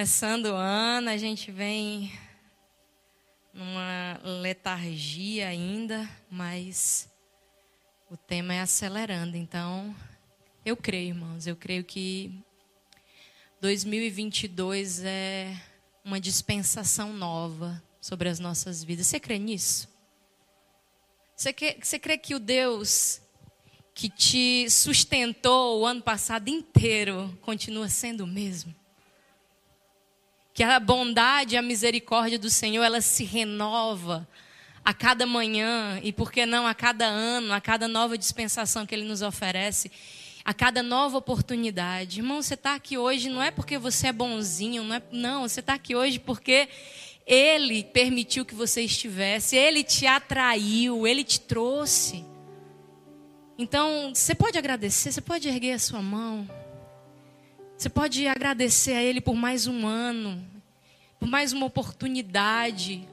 [0.00, 2.10] Começando o ano, a gente vem
[3.52, 7.06] numa letargia ainda, mas
[8.10, 9.36] o tema é acelerando.
[9.36, 9.94] Então,
[10.64, 12.32] eu creio, irmãos, eu creio que
[13.60, 15.54] 2022 é
[16.02, 19.06] uma dispensação nova sobre as nossas vidas.
[19.06, 19.86] Você crê nisso?
[21.36, 23.20] Você, quer, você crê que o Deus
[23.94, 28.79] que te sustentou o ano passado inteiro continua sendo o mesmo?
[30.60, 34.28] Que a bondade e a misericórdia do Senhor, ela se renova
[34.84, 38.94] a cada manhã e por que não a cada ano, a cada nova dispensação que
[38.94, 39.90] ele nos oferece,
[40.44, 42.20] a cada nova oportunidade.
[42.20, 45.60] Irmão, você está aqui hoje não é porque você é bonzinho, não é, não, você
[45.60, 46.68] está aqui hoje porque
[47.26, 52.22] ele permitiu que você estivesse, ele te atraiu, ele te trouxe.
[53.56, 56.46] Então, você pode agradecer, você pode erguer a sua mão.
[57.80, 60.46] Você pode agradecer a Ele por mais um ano,
[61.20, 63.06] por mais uma oportunidade,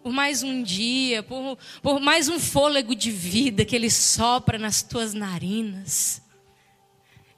[0.00, 4.80] por mais um dia, por, por mais um fôlego de vida que Ele sopra nas
[4.80, 6.22] tuas narinas.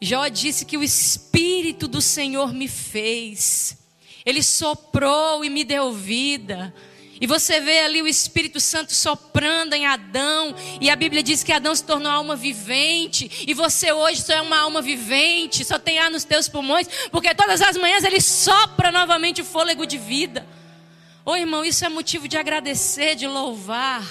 [0.00, 3.78] Jó disse que o Espírito do Senhor me fez,
[4.26, 6.74] Ele soprou e me deu vida.
[7.20, 11.52] E você vê ali o Espírito Santo soprando em Adão, e a Bíblia diz que
[11.52, 15.98] Adão se tornou alma vivente, e você hoje só é uma alma vivente, só tem
[15.98, 20.46] ar nos teus pulmões, porque todas as manhãs ele sopra novamente o fôlego de vida.
[21.24, 24.04] Ô oh, irmão, isso é motivo de agradecer, de louvar.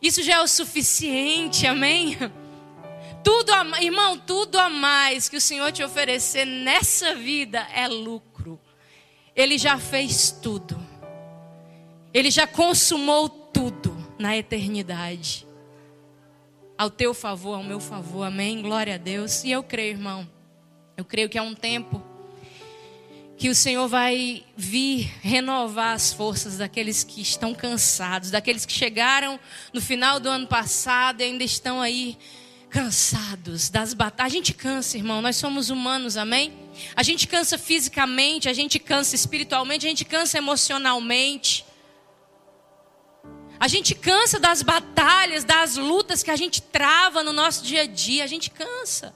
[0.00, 2.16] Isso já é o suficiente, amém?
[3.24, 8.60] Tudo, a, irmão, tudo a mais que o Senhor te oferecer nessa vida é lucro.
[9.34, 10.85] Ele já fez tudo.
[12.12, 15.46] Ele já consumou tudo na eternidade.
[16.78, 18.60] Ao teu favor, ao meu favor, amém?
[18.60, 19.44] Glória a Deus.
[19.44, 20.28] E eu creio, irmão,
[20.96, 22.02] eu creio que é um tempo
[23.36, 29.38] que o Senhor vai vir renovar as forças daqueles que estão cansados, daqueles que chegaram
[29.74, 32.16] no final do ano passado e ainda estão aí
[32.70, 34.32] cansados das batalhas.
[34.32, 36.50] A gente cansa, irmão, nós somos humanos, amém?
[36.94, 41.65] A gente cansa fisicamente, a gente cansa espiritualmente, a gente cansa emocionalmente.
[43.58, 47.86] A gente cansa das batalhas, das lutas que a gente trava no nosso dia a
[47.86, 49.14] dia, a gente cansa.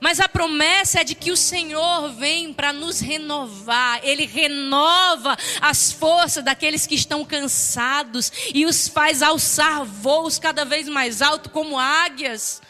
[0.00, 5.92] Mas a promessa é de que o Senhor vem para nos renovar, Ele renova as
[5.92, 11.78] forças daqueles que estão cansados e os faz alçar voos cada vez mais alto, como
[11.78, 12.62] águias.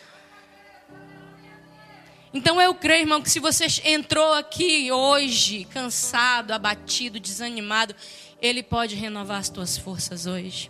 [2.34, 7.94] Então eu creio, irmão, que se você entrou aqui hoje cansado, abatido, desanimado,
[8.42, 10.68] ele pode renovar as tuas forças hoje.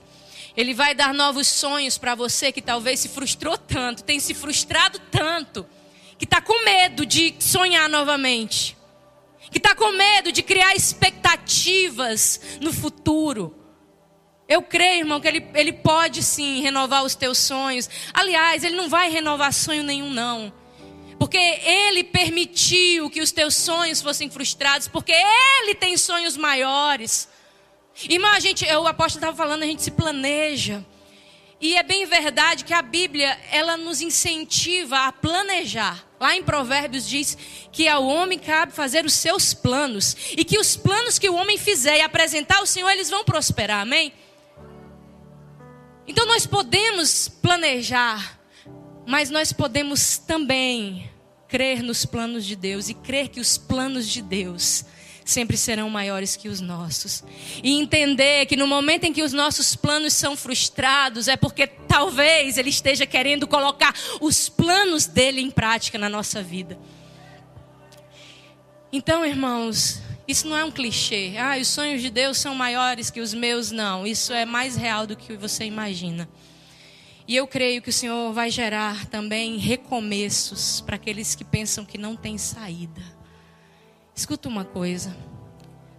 [0.55, 4.99] Ele vai dar novos sonhos para você que talvez se frustrou tanto, tem se frustrado
[5.11, 5.67] tanto,
[6.19, 8.77] que está com medo de sonhar novamente,
[9.51, 13.57] que está com medo de criar expectativas no futuro.
[14.47, 17.89] Eu creio, irmão, que ele, ele pode sim renovar os teus sonhos.
[18.13, 20.53] Aliás, ele não vai renovar sonho nenhum, não.
[21.19, 27.29] Porque ele permitiu que os teus sonhos fossem frustrados, porque ele tem sonhos maiores.
[28.09, 30.85] Irmã, a gente, o apóstolo estava falando, a gente se planeja.
[31.61, 36.05] E é bem verdade que a Bíblia, ela nos incentiva a planejar.
[36.19, 37.39] Lá em Provérbios diz
[37.71, 40.17] que ao homem cabe fazer os seus planos.
[40.37, 43.83] E que os planos que o homem fizer e apresentar ao Senhor, eles vão prosperar,
[43.83, 44.13] amém?
[46.05, 48.41] Então nós podemos planejar,
[49.07, 51.09] mas nós podemos também
[51.47, 54.85] crer nos planos de Deus e crer que os planos de Deus
[55.33, 57.25] sempre serão maiores que os nossos.
[57.63, 62.59] E entender que no momento em que os nossos planos são frustrados, é porque talvez
[62.59, 66.79] Ele esteja querendo colocar os planos dele em prática na nossa vida.
[68.93, 71.35] Então, irmãos, isso não é um clichê.
[71.39, 73.71] Ah, os sonhos de Deus são maiores que os meus.
[73.71, 76.29] Não, isso é mais real do que você imagina.
[77.27, 81.97] E eu creio que o Senhor vai gerar também recomeços para aqueles que pensam que
[81.97, 83.03] não tem saída.
[84.15, 85.17] Escuta uma coisa.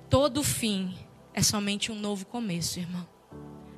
[0.10, 0.96] Todo fim
[1.34, 3.08] é somente um novo começo, irmão.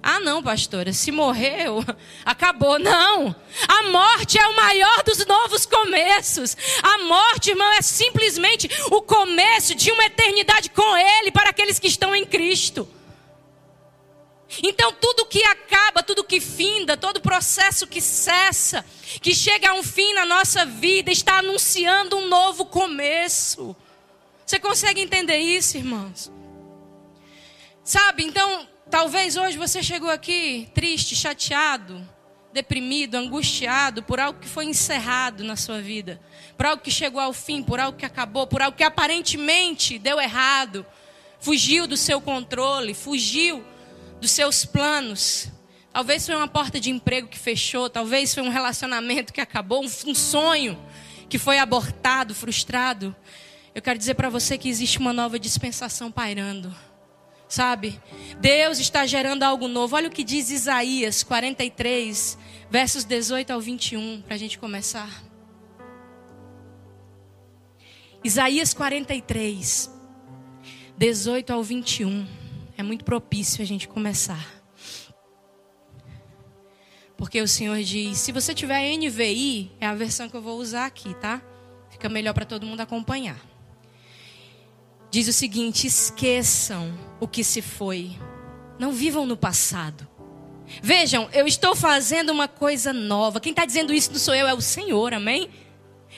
[0.07, 1.83] Ah, não, pastora, se morreu,
[2.23, 2.77] acabou.
[2.77, 3.35] Não.
[3.67, 6.55] A morte é o maior dos novos começos.
[6.83, 11.87] A morte, irmão, é simplesmente o começo de uma eternidade com Ele para aqueles que
[11.87, 12.87] estão em Cristo.
[14.61, 18.85] Então, tudo que acaba, tudo que finda, todo processo que cessa,
[19.21, 23.75] que chega a um fim na nossa vida, está anunciando um novo começo.
[24.45, 26.31] Você consegue entender isso, irmãos?
[27.83, 32.07] Sabe, então, talvez hoje você chegou aqui triste, chateado,
[32.53, 36.21] deprimido, angustiado por algo que foi encerrado na sua vida,
[36.55, 40.21] por algo que chegou ao fim, por algo que acabou, por algo que aparentemente deu
[40.21, 40.85] errado,
[41.39, 43.63] fugiu do seu controle, fugiu
[44.21, 45.49] dos seus planos.
[45.91, 50.15] Talvez foi uma porta de emprego que fechou, talvez foi um relacionamento que acabou, um,
[50.15, 50.77] sonho
[51.27, 53.15] que foi abortado, frustrado.
[53.75, 56.73] Eu quero dizer para você que existe uma nova dispensação pairando.
[57.45, 58.01] Sabe?
[58.39, 59.97] Deus está gerando algo novo.
[59.97, 62.37] Olha o que diz Isaías 43,
[62.71, 65.21] versos 18 ao 21, para a gente começar.
[68.23, 69.91] Isaías 43,
[70.97, 72.25] 18 ao 21.
[72.77, 74.63] É muito propício a gente começar.
[77.17, 80.85] Porque o Senhor diz: se você tiver NVI, é a versão que eu vou usar
[80.85, 81.41] aqui, tá?
[81.89, 83.54] Fica melhor para todo mundo acompanhar
[85.15, 88.11] diz o seguinte: esqueçam o que se foi,
[88.77, 90.05] não vivam no passado.
[90.81, 93.39] Vejam, eu estou fazendo uma coisa nova.
[93.39, 95.49] Quem está dizendo isso não sou eu, é o Senhor, amém?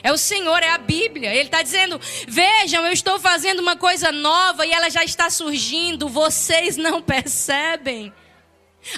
[0.02, 1.32] É o Senhor, é a Bíblia.
[1.32, 6.08] Ele está dizendo: vejam, eu estou fazendo uma coisa nova e ela já está surgindo,
[6.08, 8.12] vocês não percebem.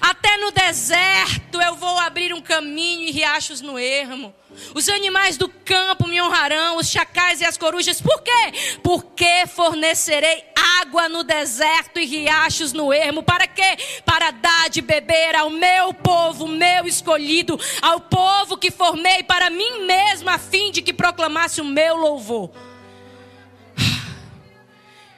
[0.00, 4.35] Até no deserto eu vou abrir um caminho e riachos no ermo.
[4.75, 8.00] Os animais do campo me honrarão, os chacais e as corujas.
[8.00, 8.79] Por quê?
[8.82, 10.44] Porque fornecerei
[10.81, 13.23] água no deserto e riachos no ermo.
[13.23, 13.76] Para quê?
[14.05, 19.87] Para dar de beber ao meu povo, meu escolhido, ao povo que formei para mim
[19.87, 22.50] mesmo, a fim de que proclamasse o meu louvor.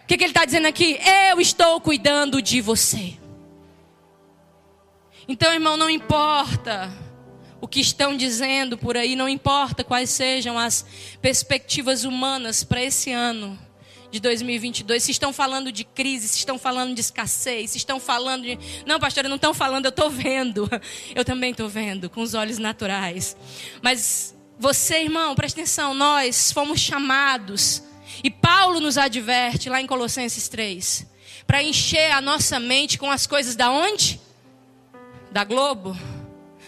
[0.02, 0.99] O que, que ele está dizendo aqui?
[1.31, 3.19] Eu estou cuidando de você.
[5.26, 6.93] Então, irmão, não importa
[7.62, 10.85] o que estão dizendo por aí, não importa quais sejam as
[11.23, 13.56] perspectivas humanas para esse ano
[14.11, 15.00] de 2022.
[15.00, 18.59] Se estão falando de crise, se estão falando de escassez, se estão falando de.
[18.85, 20.69] Não, pastora, não estão falando, eu estou vendo.
[21.14, 23.37] Eu também estou vendo, com os olhos naturais.
[23.81, 27.81] Mas você, irmão, presta atenção, nós fomos chamados.
[28.25, 31.06] E Paulo nos adverte lá em Colossenses 3,
[31.47, 34.20] para encher a nossa mente com as coisas da onde?
[35.32, 35.97] da Globo,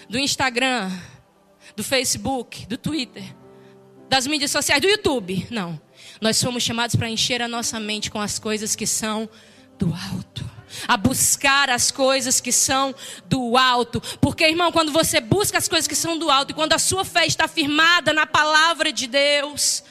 [0.09, 0.91] do Instagram,
[1.77, 3.25] do Facebook, do Twitter,
[4.09, 5.47] das mídias sociais, do YouTube.
[5.51, 5.81] Não.
[6.21, 9.29] Nós somos chamados para encher a nossa mente com as coisas que são
[9.79, 10.49] do alto.
[10.89, 12.95] A buscar as coisas que são
[13.27, 14.01] do alto.
[14.21, 17.05] Porque, irmão, quando você busca as coisas que são do alto e quando a sua
[17.05, 19.85] fé está firmada na palavra de Deus,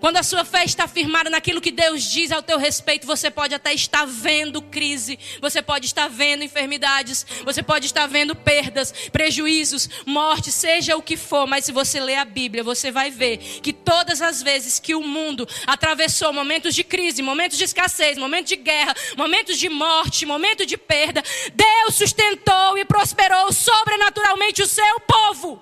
[0.00, 3.54] quando a sua fé está firmada naquilo que Deus diz ao teu respeito, você pode
[3.54, 9.88] até estar vendo crise, você pode estar vendo enfermidades, você pode estar vendo perdas, prejuízos,
[10.06, 13.72] morte, seja o que for, mas se você ler a Bíblia, você vai ver que
[13.72, 18.56] todas as vezes que o mundo atravessou momentos de crise, momentos de escassez, momentos de
[18.56, 21.22] guerra, momentos de morte, momentos de perda,
[21.54, 25.60] Deus sustentou e prosperou sobrenaturalmente o seu povo.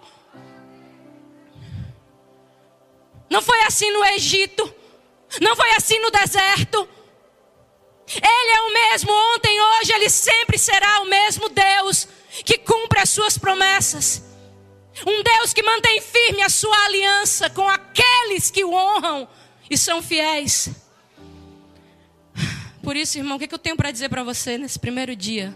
[3.31, 4.73] Não foi assim no Egito.
[5.41, 6.89] Não foi assim no deserto.
[8.09, 12.07] Ele é o mesmo ontem, hoje, ele sempre será o mesmo Deus
[12.45, 14.23] que cumpre as suas promessas.
[15.05, 19.29] Um Deus que mantém firme a sua aliança com aqueles que o honram
[19.69, 20.71] e são fiéis.
[22.83, 25.55] Por isso, irmão, o que eu tenho para dizer para você nesse primeiro dia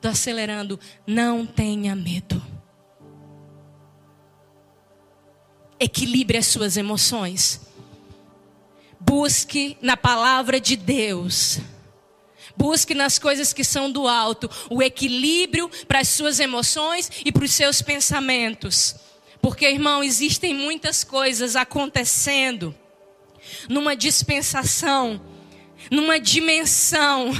[0.00, 0.78] do acelerando?
[1.04, 2.40] Não tenha medo.
[5.84, 7.60] Equilibre as suas emoções.
[8.98, 11.58] Busque na palavra de Deus.
[12.56, 17.44] Busque nas coisas que são do alto o equilíbrio para as suas emoções e para
[17.44, 18.96] os seus pensamentos.
[19.42, 22.74] Porque, irmão, existem muitas coisas acontecendo
[23.68, 25.20] numa dispensação,
[25.90, 27.30] numa dimensão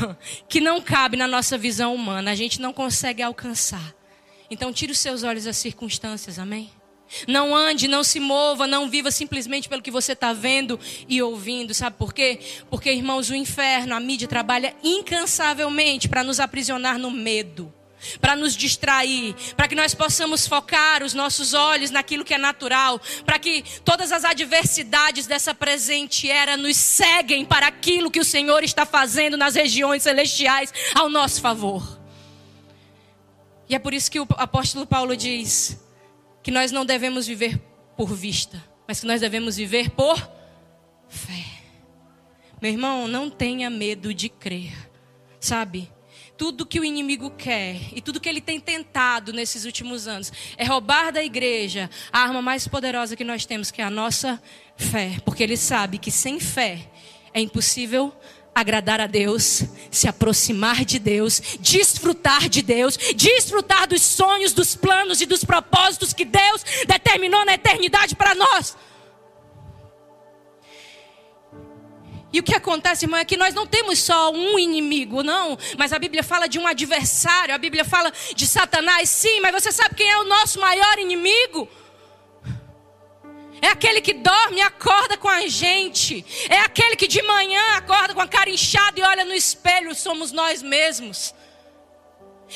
[0.46, 3.94] que não cabe na nossa visão humana, a gente não consegue alcançar.
[4.50, 6.70] Então, tire os seus olhos das circunstâncias, amém?
[7.26, 10.78] Não ande, não se mova, não viva simplesmente pelo que você está vendo
[11.08, 11.74] e ouvindo.
[11.74, 12.40] Sabe por quê?
[12.70, 17.72] Porque, irmãos, o inferno, a mídia trabalha incansavelmente para nos aprisionar no medo,
[18.20, 23.00] para nos distrair, para que nós possamos focar os nossos olhos naquilo que é natural,
[23.24, 28.62] para que todas as adversidades dessa presente era nos seguem para aquilo que o Senhor
[28.62, 32.00] está fazendo nas regiões celestiais ao nosso favor.
[33.68, 35.83] E é por isso que o apóstolo Paulo diz
[36.44, 37.58] que nós não devemos viver
[37.96, 40.30] por vista, mas que nós devemos viver por
[41.08, 41.42] fé.
[42.60, 44.74] Meu irmão, não tenha medo de crer,
[45.40, 45.90] sabe?
[46.36, 50.64] Tudo que o inimigo quer e tudo que ele tem tentado nesses últimos anos é
[50.64, 54.40] roubar da igreja a arma mais poderosa que nós temos, que é a nossa
[54.76, 56.90] fé, porque ele sabe que sem fé
[57.32, 58.14] é impossível
[58.54, 65.20] agradar a Deus, se aproximar de Deus, desfrutar de Deus, desfrutar dos sonhos, dos planos
[65.20, 68.76] e dos propósitos que Deus determinou na eternidade para nós.
[72.32, 75.56] E o que acontece, irmão, é que nós não temos só um inimigo, não.
[75.78, 79.70] Mas a Bíblia fala de um adversário, a Bíblia fala de Satanás, sim, mas você
[79.70, 81.68] sabe quem é o nosso maior inimigo?
[83.64, 86.22] É aquele que dorme e acorda com a gente.
[86.50, 90.32] É aquele que de manhã acorda com a cara inchada e olha no espelho, somos
[90.32, 91.34] nós mesmos.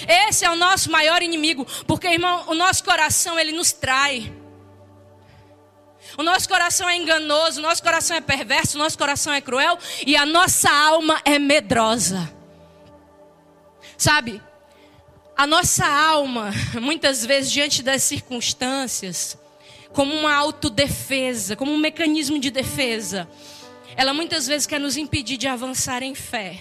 [0.06, 4.30] Esse é o nosso maior inimigo, porque irmão, o nosso coração ele nos trai.
[6.18, 9.78] O nosso coração é enganoso, o nosso coração é perverso, o nosso coração é cruel
[10.06, 12.30] e a nossa alma é medrosa.
[13.96, 14.42] Sabe?
[15.34, 19.38] A nossa alma, muitas vezes diante das circunstâncias,
[19.98, 23.28] como uma autodefesa, como um mecanismo de defesa,
[23.96, 26.56] ela muitas vezes quer nos impedir de avançar em fé,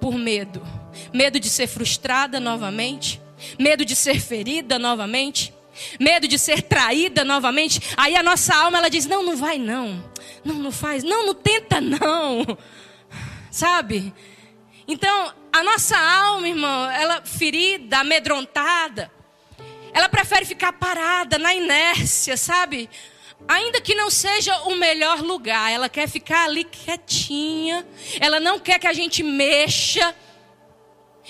[0.00, 0.66] por medo.
[1.12, 3.20] Medo de ser frustrada novamente,
[3.58, 5.52] medo de ser ferida novamente,
[6.00, 7.78] medo de ser traída novamente.
[7.94, 10.02] Aí a nossa alma ela diz: "Não, não vai não.
[10.42, 11.04] Não, não faz.
[11.04, 12.56] Não, não tenta não."
[13.52, 14.14] Sabe?
[14.88, 19.12] Então, a nossa alma, irmão, ela ferida, amedrontada,
[19.96, 22.90] ela prefere ficar parada na inércia, sabe?
[23.48, 27.86] Ainda que não seja o melhor lugar, ela quer ficar ali quietinha.
[28.20, 30.14] Ela não quer que a gente mexa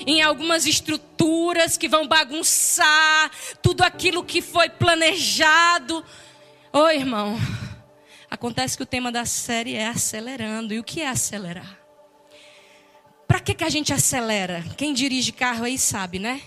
[0.04, 3.30] em algumas estruturas que vão bagunçar
[3.62, 6.04] tudo aquilo que foi planejado.
[6.72, 7.38] Oi, irmão.
[8.28, 10.74] Acontece que o tema da série é acelerando.
[10.74, 11.78] E o que é acelerar?
[13.28, 14.64] Para que, que a gente acelera?
[14.76, 16.42] Quem dirige carro aí sabe, né?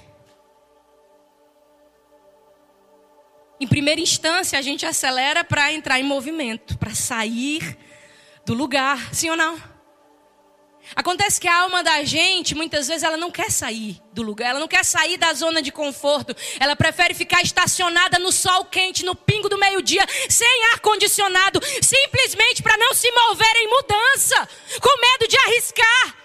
[3.60, 7.78] Em primeira instância, a gente acelera para entrar em movimento, para sair
[8.46, 9.62] do lugar, sim ou não?
[10.96, 14.60] Acontece que a alma da gente, muitas vezes, ela não quer sair do lugar, ela
[14.60, 19.14] não quer sair da zona de conforto, ela prefere ficar estacionada no sol quente, no
[19.14, 24.50] pingo do meio-dia, sem ar-condicionado, simplesmente para não se mover em mudança,
[24.82, 26.16] com medo de arriscar.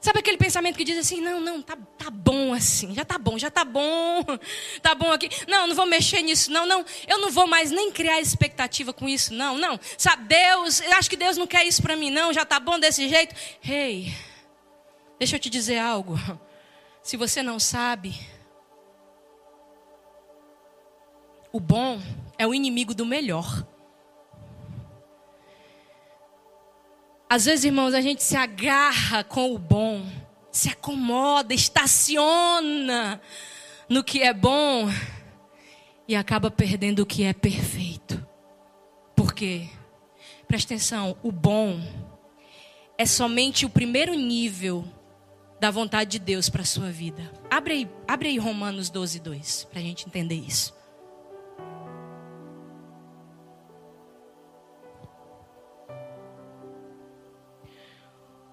[0.00, 3.38] Sabe aquele pensamento que diz assim: não, não, tá, tá bom assim, já tá bom,
[3.38, 4.24] já tá bom,
[4.80, 5.28] tá bom aqui.
[5.46, 6.84] Não, não vou mexer nisso, não, não.
[7.06, 9.78] Eu não vou mais nem criar expectativa com isso, não, não.
[9.98, 12.78] Sabe, Deus, eu acho que Deus não quer isso para mim, não, já tá bom
[12.78, 13.34] desse jeito.
[13.62, 14.14] Ei,
[15.18, 16.14] deixa eu te dizer algo.
[17.02, 18.18] Se você não sabe,
[21.52, 22.00] o bom
[22.38, 23.66] é o inimigo do melhor.
[27.32, 30.04] Às vezes, irmãos, a gente se agarra com o bom,
[30.50, 33.20] se acomoda, estaciona
[33.88, 34.88] no que é bom
[36.08, 38.26] e acaba perdendo o que é perfeito.
[39.14, 39.68] Por quê?
[40.48, 41.80] Presta atenção, o bom
[42.98, 44.84] é somente o primeiro nível
[45.60, 47.30] da vontade de Deus para a sua vida.
[47.48, 50.79] Abre aí, abre aí Romanos 12, 2, para a gente entender isso.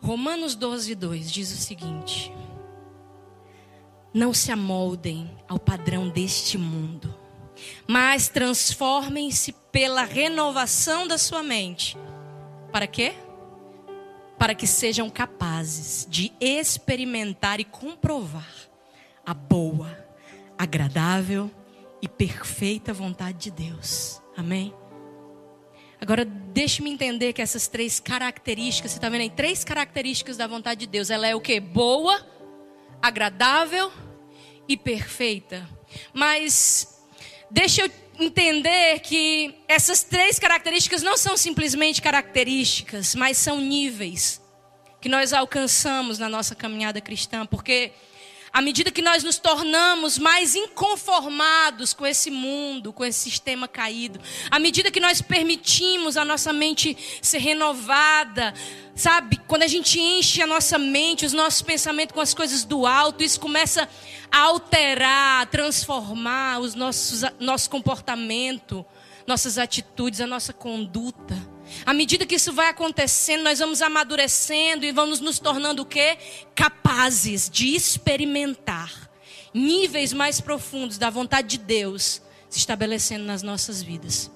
[0.08, 2.32] Romanos 12, 2 diz o seguinte:
[4.14, 7.14] Não se amoldem ao padrão deste mundo,
[7.86, 11.98] mas transformem-se pela renovação da sua mente.
[12.72, 13.16] Para quê?
[14.40, 18.48] Para que sejam capazes de experimentar e comprovar
[19.26, 19.94] a boa,
[20.58, 21.52] agradável
[22.02, 24.22] e perfeita vontade de Deus.
[24.38, 24.74] Amém?
[26.00, 29.30] Agora, deixe-me entender que essas três características, você está vendo aí?
[29.30, 31.10] Três características da vontade de Deus.
[31.10, 31.60] Ela é o que?
[31.60, 32.26] Boa,
[33.02, 33.92] agradável
[34.68, 35.68] e perfeita.
[36.14, 37.02] Mas,
[37.50, 44.42] deixa eu entender que essas três características não são simplesmente características, mas são níveis
[45.00, 47.46] que nós alcançamos na nossa caminhada cristã.
[47.46, 47.92] Porque
[48.58, 54.20] à medida que nós nos tornamos mais inconformados com esse mundo, com esse sistema caído,
[54.50, 58.56] à medida que nós permitimos a nossa mente ser renovada,
[58.96, 59.40] sabe?
[59.48, 63.24] Quando a gente enche a nossa mente, os nossos pensamentos com as coisas do alto,
[63.24, 63.88] isso começa
[64.32, 68.84] a alterar, a transformar os nossos nosso comportamento,
[69.28, 71.57] nossas atitudes, a nossa conduta.
[71.86, 76.18] À medida que isso vai acontecendo, nós vamos amadurecendo e vamos nos tornando o quê?
[76.56, 79.08] Capazes de experimentar
[79.54, 84.32] níveis mais profundos da vontade de Deus se estabelecendo nas nossas vidas.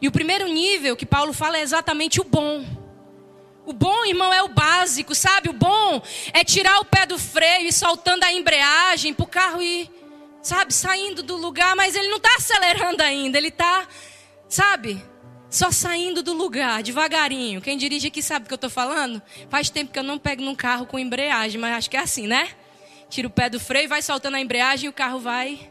[0.00, 2.64] E o primeiro nível que Paulo fala é exatamente o bom.
[3.66, 5.48] O bom, irmão, é o básico, sabe?
[5.48, 6.02] O bom
[6.32, 9.90] é tirar o pé do freio e soltando a embreagem para o carro ir,
[10.42, 13.88] sabe, saindo do lugar, mas ele não está acelerando ainda, ele está,
[14.48, 15.02] sabe,
[15.54, 17.60] só saindo do lugar, devagarinho.
[17.60, 19.22] Quem dirige aqui sabe o que eu estou falando?
[19.48, 22.26] Faz tempo que eu não pego num carro com embreagem, mas acho que é assim,
[22.26, 22.48] né?
[23.08, 25.70] Tira o pé do freio, vai soltando a embreagem e o carro vai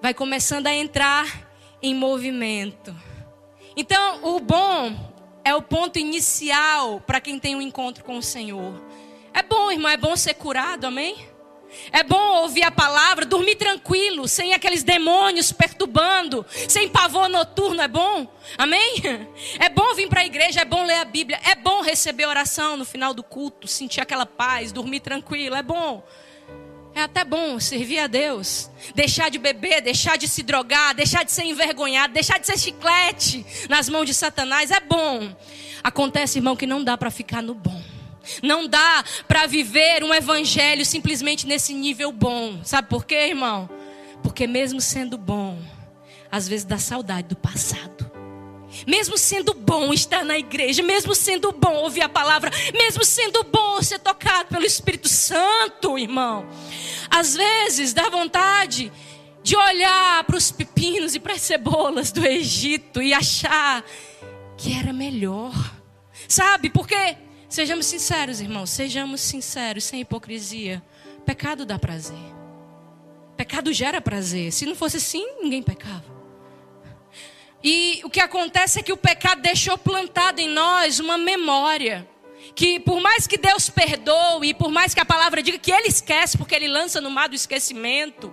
[0.00, 1.46] vai começando a entrar
[1.82, 2.96] em movimento.
[3.76, 5.12] Então, o bom
[5.44, 8.82] é o ponto inicial para quem tem um encontro com o Senhor.
[9.34, 11.28] É bom, irmão, é bom ser curado, amém?
[11.90, 17.88] É bom ouvir a palavra, dormir tranquilo, sem aqueles demônios perturbando, sem pavor noturno, é
[17.88, 18.26] bom?
[18.56, 19.02] Amém?
[19.58, 22.76] É bom vir para a igreja, é bom ler a Bíblia, é bom receber oração
[22.76, 26.02] no final do culto, sentir aquela paz, dormir tranquilo, é bom.
[26.94, 31.32] É até bom servir a Deus, deixar de beber, deixar de se drogar, deixar de
[31.32, 35.34] ser envergonhado, deixar de ser chiclete nas mãos de Satanás, é bom.
[35.82, 37.91] Acontece, irmão, que não dá para ficar no bom.
[38.42, 42.60] Não dá para viver um evangelho simplesmente nesse nível bom.
[42.64, 43.68] Sabe por quê, irmão?
[44.22, 45.58] Porque mesmo sendo bom,
[46.30, 48.10] às vezes dá saudade do passado.
[48.86, 53.82] Mesmo sendo bom estar na igreja, mesmo sendo bom ouvir a palavra, mesmo sendo bom
[53.82, 56.48] ser tocado pelo Espírito Santo, irmão.
[57.10, 58.90] Às vezes dá vontade
[59.42, 63.84] de olhar para os pepinos e para as cebolas do Egito e achar
[64.56, 65.52] que era melhor.
[66.28, 67.16] Sabe por quê?
[67.52, 70.82] Sejamos sinceros, irmãos, sejamos sinceros, sem hipocrisia.
[71.26, 72.16] Pecado dá prazer.
[73.36, 74.50] Pecado gera prazer.
[74.50, 76.02] Se não fosse assim, ninguém pecava.
[77.62, 82.08] E o que acontece é que o pecado deixou plantado em nós uma memória.
[82.54, 85.88] Que por mais que Deus perdoe, e por mais que a palavra diga que Ele
[85.88, 88.32] esquece, porque Ele lança no mar do esquecimento,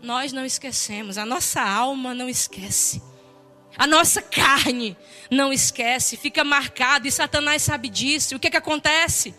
[0.00, 3.02] nós não esquecemos, a nossa alma não esquece.
[3.76, 4.96] A nossa carne
[5.30, 8.36] não esquece, fica marcado, e Satanás sabe disso.
[8.36, 9.34] O que, que acontece?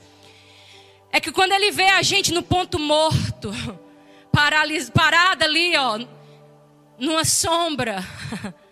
[1.12, 3.52] É que quando ele vê a gente no ponto morto,
[4.32, 6.00] parada ali, ó,
[7.00, 8.04] numa sombra,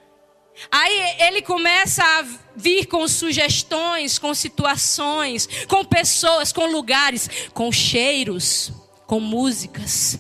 [0.70, 8.74] aí ele começa a vir com sugestões, com situações, com pessoas, com lugares, com cheiros,
[9.08, 10.20] com músicas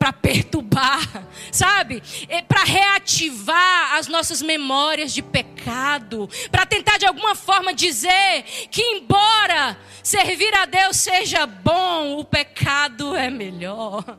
[0.00, 2.02] para perturbar, sabe?
[2.26, 8.80] É para reativar as nossas memórias de pecado, para tentar de alguma forma dizer que
[8.80, 14.18] embora servir a Deus seja bom, o pecado é melhor.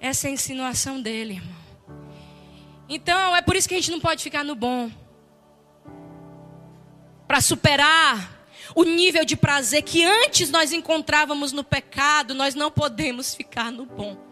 [0.00, 1.62] Essa é a insinuação dele, irmão.
[2.88, 4.90] Então, é por isso que a gente não pode ficar no bom.
[7.28, 13.32] Para superar o nível de prazer que antes nós encontrávamos no pecado, nós não podemos
[13.32, 14.31] ficar no bom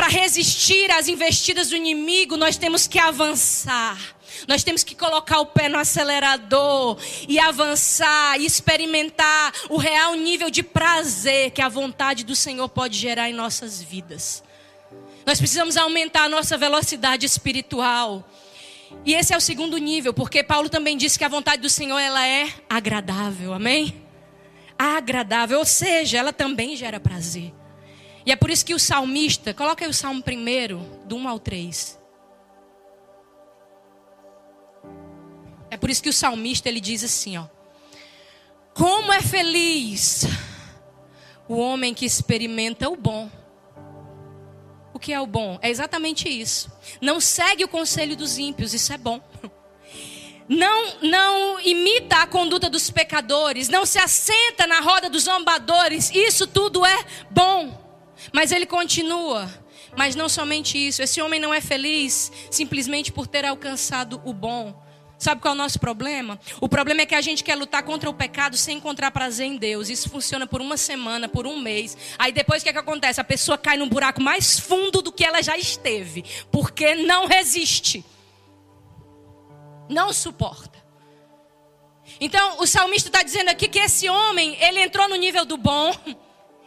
[0.00, 3.98] para resistir às investidas do inimigo, nós temos que avançar.
[4.48, 6.96] Nós temos que colocar o pé no acelerador
[7.28, 12.96] e avançar e experimentar o real nível de prazer que a vontade do Senhor pode
[12.96, 14.42] gerar em nossas vidas.
[15.26, 18.26] Nós precisamos aumentar a nossa velocidade espiritual.
[19.04, 21.98] E esse é o segundo nível, porque Paulo também disse que a vontade do Senhor
[21.98, 24.02] ela é agradável, amém?
[24.78, 27.59] Agradável, ou seja, ela também gera prazer.
[28.30, 31.40] E é por isso que o salmista, coloca aí o salmo primeiro, do 1 ao
[31.40, 31.98] 3.
[35.68, 37.46] É por isso que o salmista ele diz assim, ó:
[38.72, 40.26] Como é feliz
[41.48, 43.28] o homem que experimenta o bom.
[44.94, 45.58] O que é o bom?
[45.60, 46.70] É exatamente isso.
[47.00, 49.20] Não segue o conselho dos ímpios, isso é bom.
[50.48, 56.44] Não, não imita a conduta dos pecadores, não se assenta na roda dos zombadores, isso
[56.44, 57.79] tudo é bom.
[58.32, 59.48] Mas ele continua.
[59.96, 61.02] Mas não somente isso.
[61.02, 64.74] Esse homem não é feliz simplesmente por ter alcançado o bom.
[65.20, 66.40] Sabe qual é o nosso problema?
[66.62, 69.58] O problema é que a gente quer lutar contra o pecado sem encontrar prazer em
[69.58, 69.90] Deus.
[69.90, 71.94] Isso funciona por uma semana, por um mês.
[72.18, 73.20] Aí depois o que, é que acontece?
[73.20, 76.24] A pessoa cai num buraco mais fundo do que ela já esteve.
[76.50, 78.02] Porque não resiste.
[79.90, 80.82] Não suporta.
[82.18, 85.92] Então o salmista está dizendo aqui que esse homem, ele entrou no nível do bom.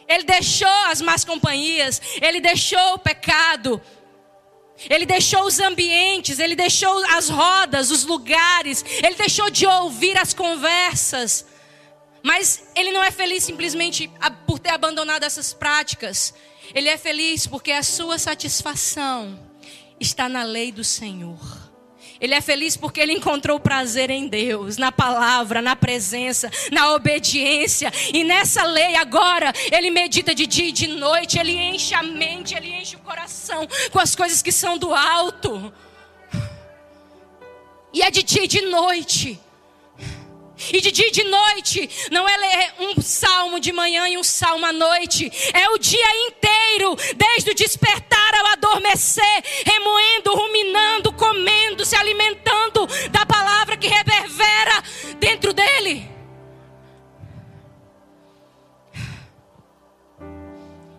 [0.07, 3.81] Ele deixou as más companhias, ele deixou o pecado,
[4.89, 10.33] ele deixou os ambientes, ele deixou as rodas, os lugares, ele deixou de ouvir as
[10.33, 11.45] conversas.
[12.21, 14.09] Mas ele não é feliz simplesmente
[14.45, 16.33] por ter abandonado essas práticas.
[16.73, 19.37] Ele é feliz porque a sua satisfação
[19.99, 21.62] está na lei do Senhor.
[22.23, 27.91] Ele é feliz porque ele encontrou prazer em Deus, na palavra, na presença, na obediência.
[28.13, 32.55] E nessa lei agora, ele medita de dia e de noite, ele enche a mente,
[32.55, 35.73] ele enche o coração com as coisas que são do alto.
[37.91, 39.37] E é de dia e de noite.
[40.71, 44.23] E de dia e de noite, não é ler um salmo de manhã e um
[44.23, 51.85] salmo à noite, é o dia inteiro, desde o despertar ao adormecer, remoendo, ruminando, comendo,
[51.85, 54.83] se alimentando da palavra que reverbera
[55.19, 56.09] dentro dele.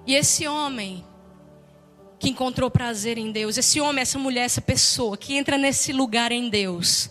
[0.06, 1.04] E esse homem
[2.18, 6.32] que encontrou prazer em Deus, esse homem, essa mulher, essa pessoa que entra nesse lugar
[6.32, 7.10] em Deus.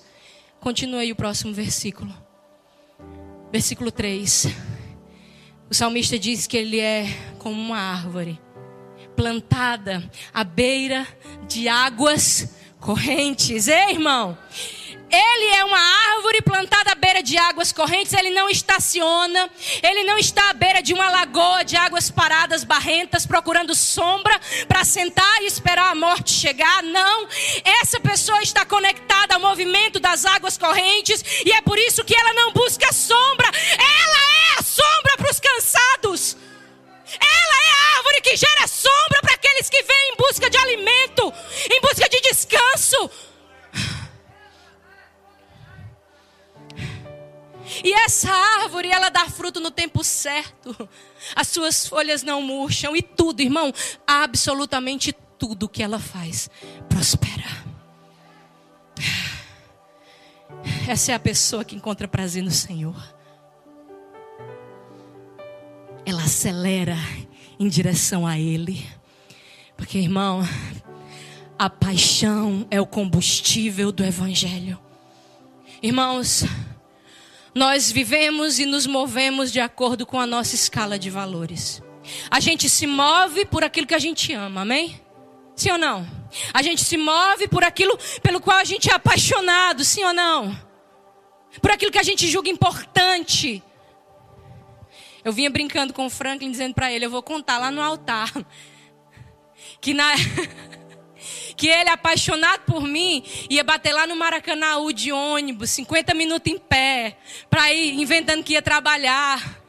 [0.60, 2.23] Continua aí o próximo versículo.
[3.54, 4.48] Versículo 3.
[5.70, 7.06] O salmista diz que ele é
[7.38, 8.42] como uma árvore
[9.16, 11.08] plantada à beira
[11.48, 13.68] de águas correntes.
[13.68, 14.36] Ei, irmão,
[15.10, 15.80] ele é uma
[16.16, 19.50] árvore plantada à beira de águas correntes, ele não estaciona,
[19.82, 24.84] ele não está à beira de uma lagoa de águas paradas, barrentas, procurando sombra para
[24.84, 26.82] sentar e esperar a morte chegar.
[26.84, 27.28] Não,
[27.82, 32.34] essa pessoa está conectada ao movimento das águas correntes e é por isso que ela
[32.34, 36.38] não busca sombra, ela é a sombra para os cansados.
[37.20, 41.34] Ela é a árvore que gera sombra para aqueles que vêm em busca de alimento,
[41.70, 43.12] em busca de descanso.
[47.84, 50.90] E essa árvore, ela dá fruto no tempo certo.
[51.36, 52.96] As suas folhas não murcham.
[52.96, 53.74] E tudo, irmão,
[54.06, 56.50] absolutamente tudo que ela faz
[56.90, 57.64] prospera.
[60.88, 62.96] Essa é a pessoa que encontra prazer no Senhor.
[66.06, 66.98] Ela acelera
[67.60, 68.86] em direção a Ele.
[69.78, 70.48] Porque, irmão,
[71.58, 74.80] a paixão é o combustível do Evangelho.
[75.82, 76.44] Irmãos,
[77.54, 81.82] nós vivemos e nos movemos de acordo com a nossa escala de valores.
[82.30, 85.00] A gente se move por aquilo que a gente ama, amém?
[85.56, 86.08] Sim ou não?
[86.54, 90.58] A gente se move por aquilo pelo qual a gente é apaixonado, sim ou não?
[91.62, 93.64] Por aquilo que a gente julga importante.
[95.24, 98.32] Eu vinha brincando com o Franklin, dizendo para ele: Eu vou contar lá no altar.
[99.80, 100.14] Que na.
[101.56, 106.58] Que ele, apaixonado por mim, ia bater lá no Maracanãú de ônibus, 50 minutos em
[106.58, 107.18] pé,
[107.50, 109.62] para ir inventando que ia trabalhar.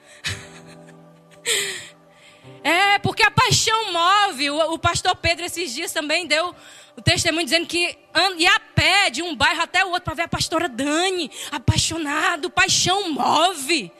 [2.62, 4.50] É, porque a paixão move.
[4.50, 6.54] O, o pastor Pedro esses dias também deu
[6.96, 7.98] o testemunho dizendo que
[8.38, 12.48] ia a pé de um bairro até o outro para ver a pastora Dani, apaixonado,
[12.48, 13.92] paixão move.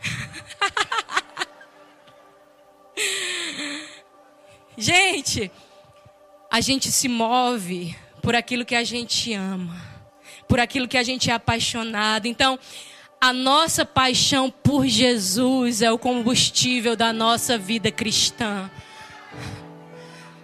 [4.76, 5.52] Gente,
[6.50, 9.80] a gente se move por aquilo que a gente ama,
[10.48, 12.26] por aquilo que a gente é apaixonado.
[12.26, 12.58] Então,
[13.20, 18.70] a nossa paixão por Jesus é o combustível da nossa vida cristã.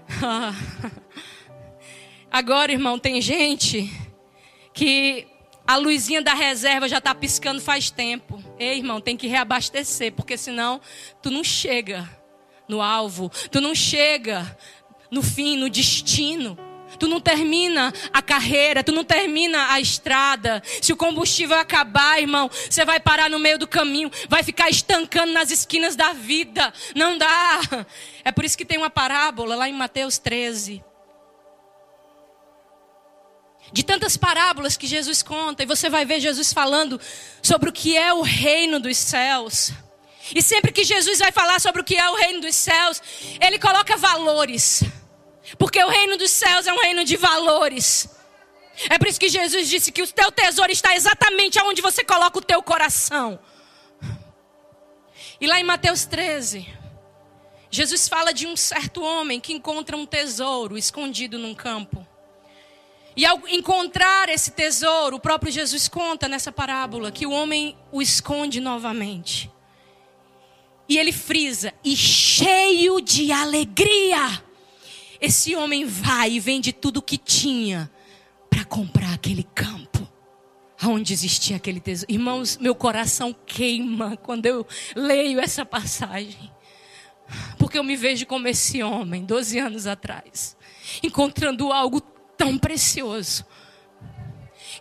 [2.31, 3.91] Agora, irmão, tem gente
[4.73, 5.27] que
[5.67, 8.43] a luzinha da reserva já está piscando faz tempo.
[8.59, 10.81] Ei, irmão, tem que reabastecer, porque senão
[11.21, 12.09] tu não chega
[12.69, 14.57] no alvo, tu não chega
[15.11, 16.59] no fim, no destino.
[16.99, 20.63] Tu não termina a carreira, tu não termina a estrada.
[20.81, 25.33] Se o combustível acabar, irmão, você vai parar no meio do caminho, vai ficar estancando
[25.33, 26.73] nas esquinas da vida.
[26.95, 27.61] Não dá.
[28.25, 30.83] É por isso que tem uma parábola lá em Mateus 13.
[33.73, 37.01] De tantas parábolas que Jesus conta, e você vai ver Jesus falando
[37.43, 39.73] sobre o que é o reino dos céus.
[40.35, 43.03] E sempre que Jesus vai falar sobre o que é o reino dos céus,
[43.41, 44.83] ele coloca valores.
[45.59, 48.09] Porque o reino dos céus é um reino de valores.
[48.91, 52.39] É por isso que Jesus disse que o teu tesouro está exatamente onde você coloca
[52.39, 53.39] o teu coração.
[55.41, 56.67] E lá em Mateus 13,
[57.71, 62.07] Jesus fala de um certo homem que encontra um tesouro escondido num campo.
[63.17, 68.03] E ao encontrar esse tesouro, o próprio Jesus conta nessa parábola que o homem o
[68.03, 69.51] esconde novamente.
[70.89, 74.43] E ele frisa, e cheio de alegria,
[75.21, 77.91] esse homem vai e vende tudo o que tinha
[78.49, 80.07] para comprar aquele campo.
[80.81, 82.13] Aonde existia aquele tesouro.
[82.13, 86.53] Irmãos, meu coração queima quando eu leio essa passagem.
[87.59, 90.57] Porque eu me vejo como esse homem, 12 anos atrás,
[91.03, 92.01] encontrando algo
[92.37, 93.45] tão precioso.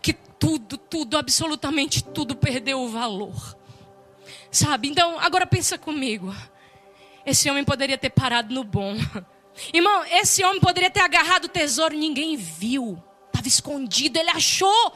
[0.02, 3.58] Que tudo, tudo, absolutamente tudo perdeu o valor.
[4.52, 4.88] Sabe?
[4.88, 6.34] Então, agora pensa comigo.
[7.26, 8.95] Esse homem poderia ter parado no bom.
[9.74, 13.02] Irmão, esse homem poderia ter agarrado o tesouro, ninguém viu.
[13.28, 14.93] Estava escondido, ele achou.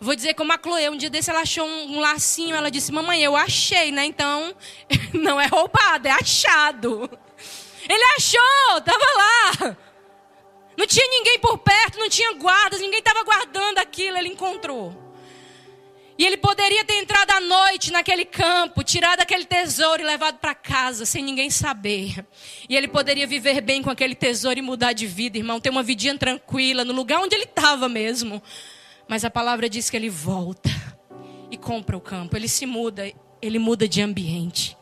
[0.00, 2.90] Vou dizer como a Chloe, um dia desse ela achou um, um lacinho, ela disse,
[2.90, 4.06] mamãe, eu achei, né?
[4.06, 4.54] Então,
[5.12, 7.10] não é roubado, é achado.
[7.88, 9.76] Ele achou, estava lá.
[10.76, 15.09] Não tinha ninguém por perto, não tinha guardas, ninguém estava guardando aquilo, ele encontrou.
[16.20, 20.54] E ele poderia ter entrado à noite naquele campo, tirado aquele tesouro e levado para
[20.54, 22.26] casa, sem ninguém saber.
[22.68, 25.82] E ele poderia viver bem com aquele tesouro e mudar de vida, irmão, ter uma
[25.82, 28.42] vidinha tranquila, no lugar onde ele estava mesmo.
[29.08, 30.68] Mas a palavra diz que ele volta
[31.50, 34.76] e compra o campo, ele se muda, ele muda de ambiente.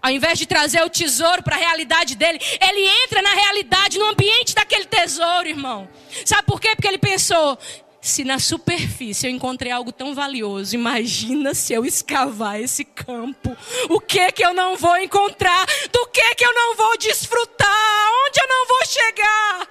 [0.00, 4.06] Ao invés de trazer o tesouro para a realidade dele, ele entra na realidade, no
[4.06, 5.86] ambiente daquele tesouro, irmão.
[6.24, 6.74] Sabe por quê?
[6.74, 7.58] Porque ele pensou:
[8.00, 13.54] se na superfície eu encontrei algo tão valioso, imagina se eu escavar esse campo.
[13.90, 15.66] O que que eu não vou encontrar?
[15.92, 18.08] Do que que eu não vou desfrutar?
[18.26, 19.68] Onde eu não vou chegar?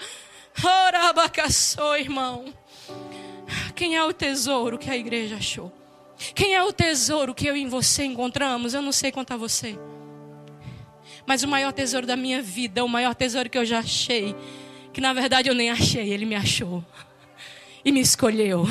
[0.64, 2.54] Ora, abacaçou, irmão.
[3.76, 5.74] Quem é o tesouro que a igreja achou?
[6.36, 8.74] Quem é o tesouro que eu e você encontramos?
[8.74, 9.80] Eu não sei a você.
[11.26, 14.36] Mas o maior tesouro da minha vida, o maior tesouro que eu já achei,
[14.94, 16.84] que na verdade eu nem achei, ele me achou
[17.84, 18.66] e me escolheu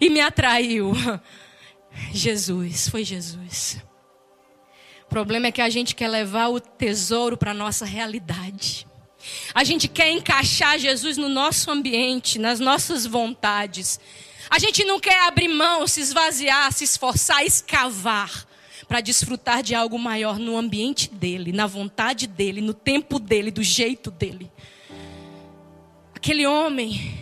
[0.00, 0.92] e me atraiu.
[2.12, 3.78] Jesus, foi Jesus.
[5.04, 8.86] O problema é que a gente quer levar o tesouro para a nossa realidade.
[9.54, 14.00] A gente quer encaixar Jesus no nosso ambiente, nas nossas vontades.
[14.50, 18.46] A gente não quer abrir mão, se esvaziar, se esforçar, escavar
[18.88, 23.62] para desfrutar de algo maior no ambiente dele, na vontade dele, no tempo dele, do
[23.62, 24.50] jeito dele.
[26.14, 27.21] Aquele homem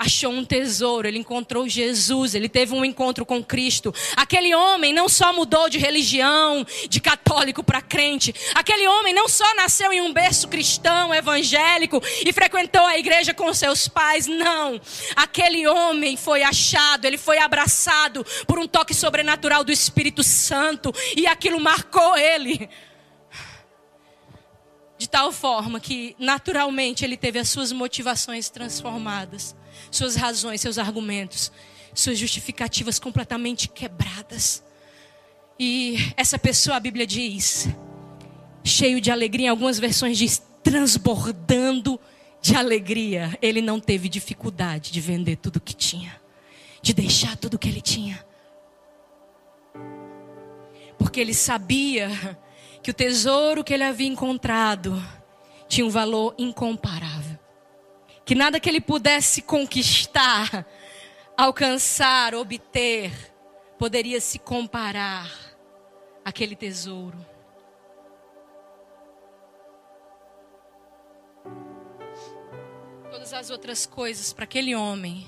[0.00, 3.94] achou um tesouro, ele encontrou Jesus, ele teve um encontro com Cristo.
[4.16, 9.44] Aquele homem não só mudou de religião, de católico para crente, aquele homem não só
[9.56, 14.80] nasceu em um berço cristão, evangélico e frequentou a igreja com seus pais, não.
[15.14, 21.26] Aquele homem foi achado, ele foi abraçado por um toque sobrenatural do Espírito Santo e
[21.26, 22.70] aquilo marcou ele.
[24.96, 29.54] De tal forma que, naturalmente, ele teve as suas motivações transformadas
[29.90, 31.50] suas razões, seus argumentos,
[31.94, 34.62] suas justificativas completamente quebradas.
[35.58, 37.68] E essa pessoa, a Bíblia diz,
[38.64, 41.98] cheio de alegria, em algumas versões diz transbordando
[42.40, 43.36] de alegria.
[43.42, 46.20] Ele não teve dificuldade de vender tudo que tinha,
[46.80, 48.24] de deixar tudo que ele tinha.
[50.98, 52.10] Porque ele sabia
[52.82, 55.02] que o tesouro que ele havia encontrado
[55.68, 57.29] tinha um valor incomparável
[58.30, 60.64] que nada que ele pudesse conquistar,
[61.36, 63.10] alcançar, obter,
[63.76, 65.28] poderia se comparar
[66.24, 67.18] àquele tesouro.
[73.10, 75.26] Todas as outras coisas para aquele homem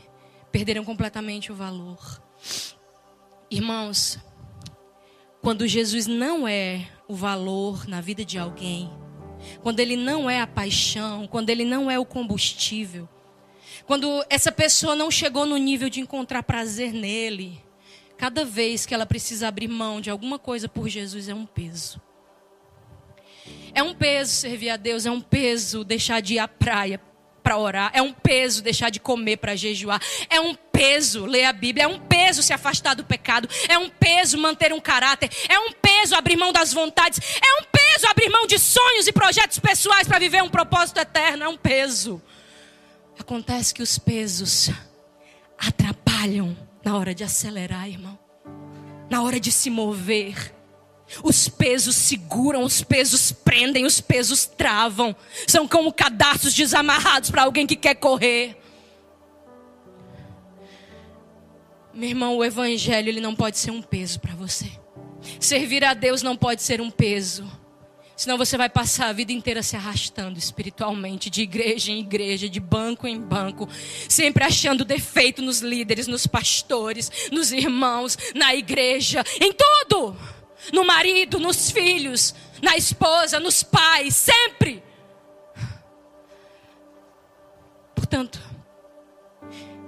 [0.52, 2.22] perderam completamente o valor.
[3.50, 4.16] Irmãos,
[5.40, 8.88] quando Jesus não é o valor na vida de alguém,
[9.62, 13.08] quando ele não é a paixão, quando ele não é o combustível,
[13.86, 17.60] quando essa pessoa não chegou no nível de encontrar prazer nele,
[18.16, 22.00] cada vez que ela precisa abrir mão de alguma coisa por Jesus é um peso.
[23.74, 27.00] É um peso servir a Deus, é um peso deixar de ir à praia
[27.42, 30.00] para orar, é um peso deixar de comer para jejuar,
[30.30, 33.88] é um peso ler a Bíblia, é um peso se afastar do pecado, é um
[33.88, 38.30] peso manter um caráter, é um peso abrir mão das vontades, é um peso abrir
[38.30, 42.22] mão de sonhos e projetos pessoais para viver um propósito eterno, é um peso.
[43.18, 44.70] Acontece que os pesos
[45.58, 48.18] atrapalham na hora de acelerar, irmão,
[49.08, 50.61] na hora de se mover.
[51.22, 55.14] Os pesos seguram, os pesos prendem, os pesos travam.
[55.46, 58.56] São como cadastros desamarrados para alguém que quer correr.
[61.92, 64.70] Meu irmão, o evangelho ele não pode ser um peso para você.
[65.38, 67.50] Servir a Deus não pode ser um peso.
[68.16, 72.60] Senão você vai passar a vida inteira se arrastando espiritualmente, de igreja em igreja, de
[72.60, 73.68] banco em banco,
[74.08, 80.16] sempre achando defeito nos líderes, nos pastores, nos irmãos, na igreja, em tudo
[80.70, 84.82] no marido, nos filhos, na esposa, nos pais, sempre.
[87.94, 88.40] Portanto,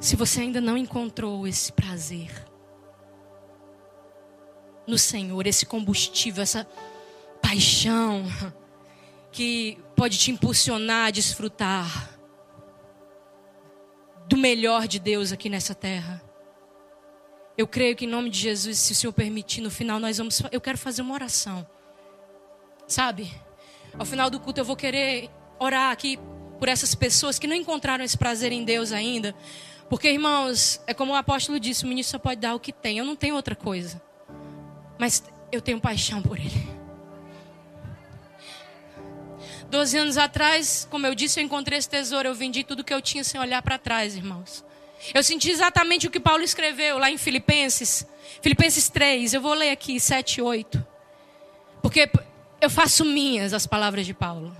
[0.00, 2.30] se você ainda não encontrou esse prazer
[4.86, 6.66] no Senhor, esse combustível, essa
[7.40, 8.24] paixão
[9.30, 12.18] que pode te impulsionar a desfrutar
[14.26, 16.22] do melhor de Deus aqui nessa terra.
[17.56, 20.42] Eu creio que em nome de Jesus, se o Senhor permitir, no final nós vamos.
[20.50, 21.66] Eu quero fazer uma oração.
[22.86, 23.32] Sabe?
[23.98, 26.18] Ao final do culto eu vou querer orar aqui
[26.58, 29.34] por essas pessoas que não encontraram esse prazer em Deus ainda.
[29.88, 32.98] Porque, irmãos, é como o apóstolo disse: o ministro só pode dar o que tem.
[32.98, 34.02] Eu não tenho outra coisa.
[34.98, 36.74] Mas eu tenho paixão por Ele.
[39.70, 42.28] Doze anos atrás, como eu disse, eu encontrei esse tesouro.
[42.28, 44.64] Eu vendi tudo que eu tinha sem olhar para trás, irmãos.
[45.12, 48.06] Eu senti exatamente o que Paulo escreveu lá em Filipenses.
[48.40, 50.86] Filipenses 3, eu vou ler aqui 7 e 8.
[51.82, 52.10] Porque
[52.60, 54.56] eu faço minhas as palavras de Paulo.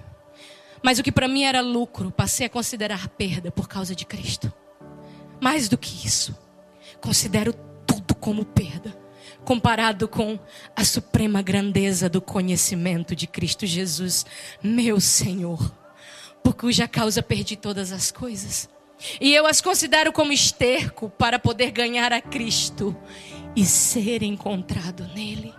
[0.82, 4.52] Mas o que para mim era lucro, passei a considerar perda por causa de Cristo.
[5.40, 6.36] Mais do que isso,
[7.00, 7.54] considero
[7.86, 8.94] tudo como perda,
[9.44, 10.38] comparado com
[10.76, 14.26] a suprema grandeza do conhecimento de Cristo Jesus,
[14.62, 15.72] meu Senhor,
[16.42, 18.68] por cuja causa perdi todas as coisas.
[19.20, 22.96] E eu as considero como esterco para poder ganhar a Cristo
[23.56, 25.54] e ser encontrado nele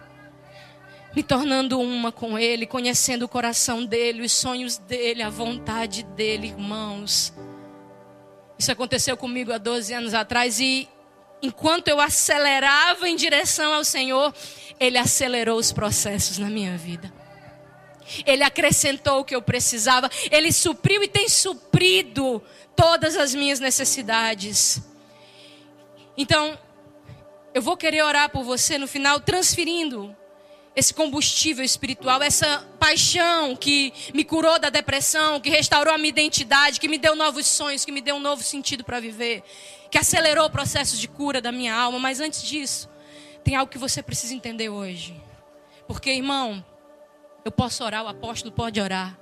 [1.16, 6.48] me tornando uma com Ele, conhecendo o coração dele, os sonhos dele, a vontade dele,
[6.48, 7.34] irmãos.
[8.60, 10.90] Isso aconteceu comigo há 12 anos atrás e
[11.42, 14.34] enquanto eu acelerava em direção ao Senhor,
[14.78, 17.14] Ele acelerou os processos na minha vida.
[18.26, 22.42] Ele acrescentou o que eu precisava, Ele supriu e tem suprido
[22.76, 24.82] todas as minhas necessidades.
[26.18, 26.58] Então,
[27.54, 30.16] eu vou querer orar por você no final, transferindo
[30.76, 36.80] esse combustível espiritual, essa paixão que me curou da depressão, que restaurou a minha identidade,
[36.82, 39.42] que me deu novos sonhos, que me deu um novo sentido para viver,
[39.90, 41.98] que acelerou o processo de cura da minha alma.
[41.98, 42.90] Mas antes disso,
[43.42, 45.16] tem algo que você precisa entender hoje.
[45.88, 46.64] Porque, irmão,
[47.46, 49.16] eu posso orar, o apóstolo pode orar.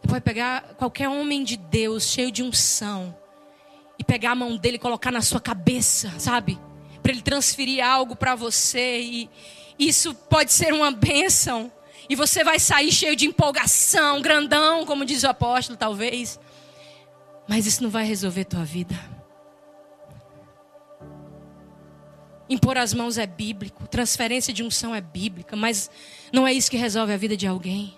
[0.00, 3.14] Você pode pegar qualquer homem de Deus, cheio de unção,
[3.98, 6.56] e pegar a mão dele e colocar na sua cabeça, sabe?
[7.02, 9.30] Para ele transferir algo para você e
[9.76, 11.70] isso pode ser uma bênção.
[12.08, 16.38] E você vai sair cheio de empolgação, grandão, como diz o apóstolo, talvez.
[17.48, 18.94] Mas isso não vai resolver tua vida.
[22.48, 25.90] Impor as mãos é bíblico, transferência de unção é bíblica, mas
[26.32, 27.94] não é isso que resolve a vida de alguém.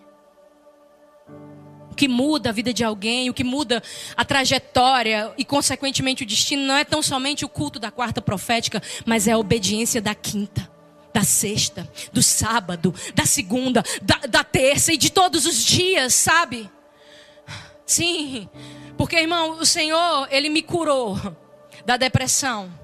[1.91, 3.83] O que muda a vida de alguém, o que muda
[4.17, 8.83] a trajetória e, consequentemente, o destino, não é tão somente o culto da quarta profética,
[9.07, 10.73] mas é a obediência da quinta
[11.15, 16.69] da sexta, do sábado, da segunda, da, da terça e de todos os dias, sabe?
[17.87, 18.49] Sim,
[18.97, 21.17] porque irmão, o Senhor, Ele me curou
[21.87, 22.84] da depressão.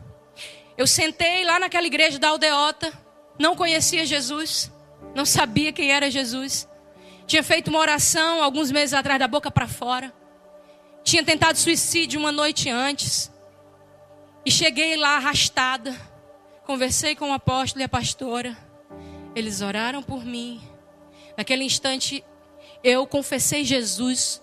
[0.81, 2.91] Eu sentei lá naquela igreja da aldeota,
[3.39, 4.73] não conhecia Jesus,
[5.15, 6.67] não sabia quem era Jesus.
[7.27, 10.11] Tinha feito uma oração alguns meses atrás, da boca para fora.
[11.05, 13.31] Tinha tentado suicídio uma noite antes.
[14.43, 15.95] E cheguei lá arrastada
[16.65, 18.57] Conversei com o apóstolo e a pastora.
[19.35, 20.63] Eles oraram por mim.
[21.37, 22.25] Naquele instante,
[22.83, 24.41] eu confessei Jesus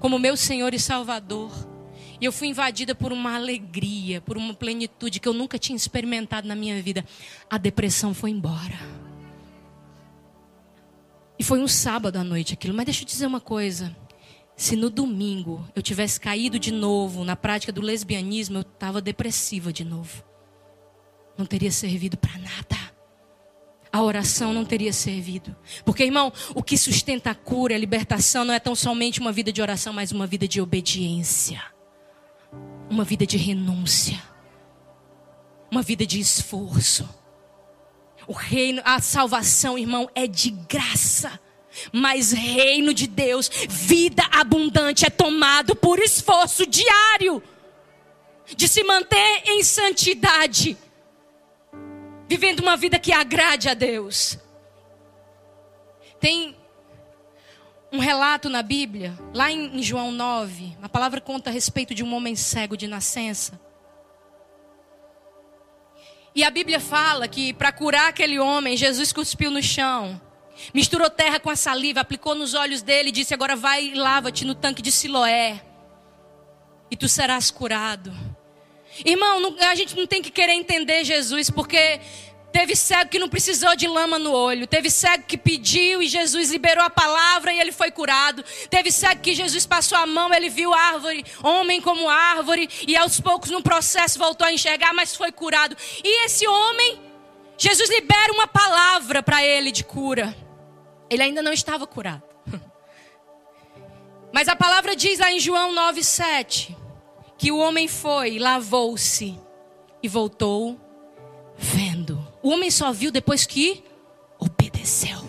[0.00, 1.71] como meu Senhor e Salvador.
[2.22, 6.48] E eu fui invadida por uma alegria, por uma plenitude que eu nunca tinha experimentado
[6.48, 7.04] na minha vida.
[7.50, 8.78] A depressão foi embora.
[11.38, 12.72] E foi um sábado à noite aquilo.
[12.72, 13.94] Mas deixa eu dizer uma coisa.
[14.56, 19.70] Se no domingo eu tivesse caído de novo na prática do lesbianismo, eu estava depressiva
[19.70, 20.24] de novo
[21.36, 22.92] não teria servido para nada.
[23.92, 25.54] A oração não teria servido.
[25.84, 29.52] Porque, irmão, o que sustenta a cura, a libertação, não é tão somente uma vida
[29.52, 31.71] de oração, mas uma vida de obediência.
[32.88, 34.22] Uma vida de renúncia.
[35.70, 37.08] Uma vida de esforço.
[38.26, 41.40] O reino, a salvação, irmão, é de graça.
[41.92, 47.42] Mas reino de Deus, vida abundante, é tomado por esforço diário
[48.56, 50.76] de se manter em santidade
[52.32, 54.38] vivendo uma vida que agrade a Deus.
[56.18, 56.56] Tem
[57.92, 62.14] um relato na Bíblia, lá em João 9, a palavra conta a respeito de um
[62.14, 63.60] homem cego de nascença.
[66.34, 70.18] E a Bíblia fala que para curar aquele homem, Jesus cuspiu no chão,
[70.72, 74.46] misturou terra com a saliva, aplicou nos olhos dele e disse: Agora vai e lava-te
[74.46, 75.62] no tanque de Siloé,
[76.90, 78.10] e tu serás curado.
[79.04, 82.00] Irmão, a gente não tem que querer entender Jesus, porque
[82.52, 86.50] teve cego que não precisou de lama no olho, teve cego que pediu e Jesus
[86.50, 88.44] liberou a palavra e ele foi curado.
[88.68, 93.18] Teve cego que Jesus passou a mão, ele viu árvore, homem como árvore, e aos
[93.18, 95.76] poucos no processo voltou a enxergar, mas foi curado.
[96.04, 97.00] E esse homem,
[97.56, 100.36] Jesus libera uma palavra para ele de cura.
[101.08, 102.22] Ele ainda não estava curado.
[104.32, 106.74] Mas a palavra diz lá em João 9:7
[107.36, 109.38] que o homem foi, lavou-se
[110.02, 110.80] e voltou
[111.58, 111.91] vendo.
[112.42, 113.84] O homem só viu depois que
[114.38, 115.20] obedeceu.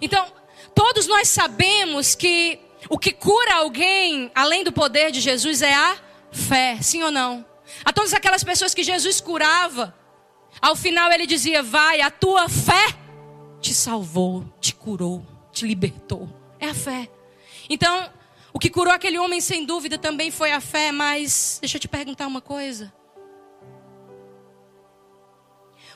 [0.00, 0.26] Então,
[0.74, 2.58] todos nós sabemos que
[2.88, 5.96] o que cura alguém, além do poder de Jesus, é a
[6.32, 7.44] fé, sim ou não?
[7.84, 9.94] A todas aquelas pessoas que Jesus curava,
[10.60, 12.96] ao final ele dizia: Vai, a tua fé
[13.60, 16.28] te salvou, te curou, te libertou.
[16.58, 17.10] É a fé.
[17.68, 18.10] Então,
[18.52, 21.88] O que curou aquele homem, sem dúvida, também foi a fé, mas deixa eu te
[21.88, 22.92] perguntar uma coisa.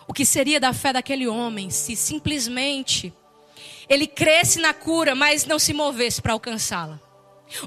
[0.06, 3.12] O que seria da fé daquele homem se simplesmente
[3.88, 7.00] ele cresce na cura, mas não se movesse para alcançá-la?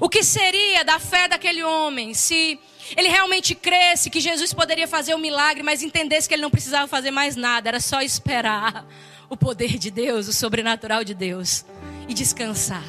[0.00, 2.58] O que seria da fé daquele homem se
[2.96, 6.50] ele realmente cresce que Jesus poderia fazer o um milagre, mas entendesse que ele não
[6.50, 8.86] precisava fazer mais nada, era só esperar
[9.30, 11.64] o poder de Deus, o sobrenatural de Deus
[12.08, 12.84] e descansar?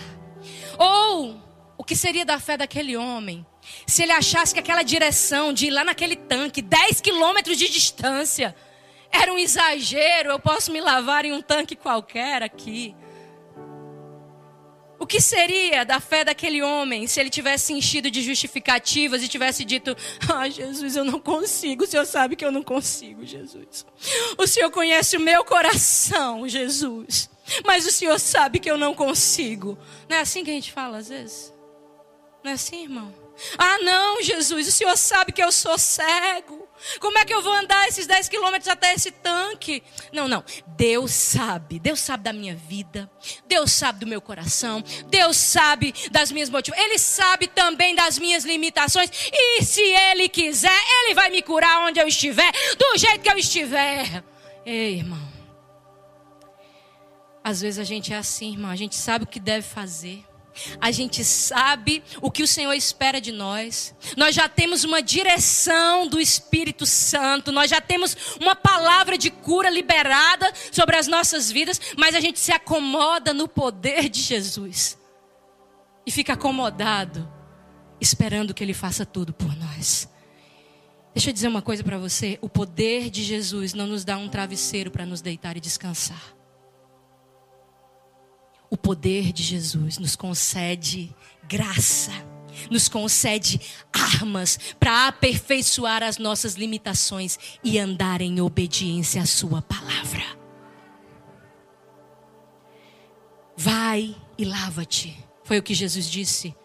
[0.77, 1.41] Ou
[1.77, 3.45] o que seria da fé daquele homem
[3.85, 8.55] se ele achasse que aquela direção de ir lá naquele tanque, 10 quilômetros de distância,
[9.11, 12.95] era um exagero, eu posso me lavar em um tanque qualquer aqui.
[14.99, 19.63] O que seria da fé daquele homem se ele tivesse enchido de justificativas e tivesse
[19.63, 19.95] dito:
[20.29, 21.85] Ah, Jesus, eu não consigo.
[21.85, 23.85] O Senhor sabe que eu não consigo, Jesus.
[24.37, 27.29] O Senhor conhece o meu coração, Jesus.
[27.65, 29.77] Mas o Senhor sabe que eu não consigo.
[30.09, 31.53] Não é assim que a gente fala às vezes?
[32.43, 33.13] Não é assim, irmão?
[33.57, 36.58] Ah, não, Jesus, o Senhor sabe que eu sou cego.
[36.99, 39.83] Como é que eu vou andar esses 10 quilômetros até esse tanque?
[40.11, 40.43] Não, não.
[40.67, 41.79] Deus sabe.
[41.79, 43.09] Deus sabe da minha vida.
[43.47, 44.83] Deus sabe do meu coração.
[45.07, 46.85] Deus sabe das minhas motivações.
[46.85, 49.09] Ele sabe também das minhas limitações.
[49.31, 53.37] E se Ele quiser, Ele vai me curar onde eu estiver, do jeito que eu
[53.37, 54.23] estiver.
[54.65, 55.29] Ei, irmão.
[57.43, 58.69] Às vezes a gente é assim, irmão.
[58.69, 60.23] A gente sabe o que deve fazer.
[60.79, 63.95] A gente sabe o que o Senhor espera de nós.
[64.17, 67.51] Nós já temos uma direção do Espírito Santo.
[67.51, 71.79] Nós já temos uma palavra de cura liberada sobre as nossas vidas.
[71.97, 74.97] Mas a gente se acomoda no poder de Jesus.
[76.05, 77.31] E fica acomodado,
[77.99, 80.09] esperando que Ele faça tudo por nós.
[81.13, 84.29] Deixa eu dizer uma coisa para você: o poder de Jesus não nos dá um
[84.29, 86.38] travesseiro para nos deitar e descansar.
[88.69, 91.13] O poder de Jesus nos concede
[91.47, 92.11] graça,
[92.69, 93.59] nos concede
[93.91, 100.23] armas para aperfeiçoar as nossas limitações e andar em obediência à Sua palavra.
[103.57, 106.55] Vai e lava-te, foi o que Jesus disse.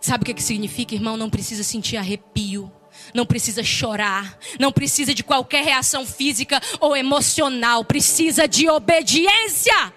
[0.00, 1.16] Sabe o que, que significa, irmão?
[1.16, 2.70] Não precisa sentir arrepio
[3.14, 9.92] não precisa chorar, não precisa de qualquer reação física ou emocional, precisa de obediência.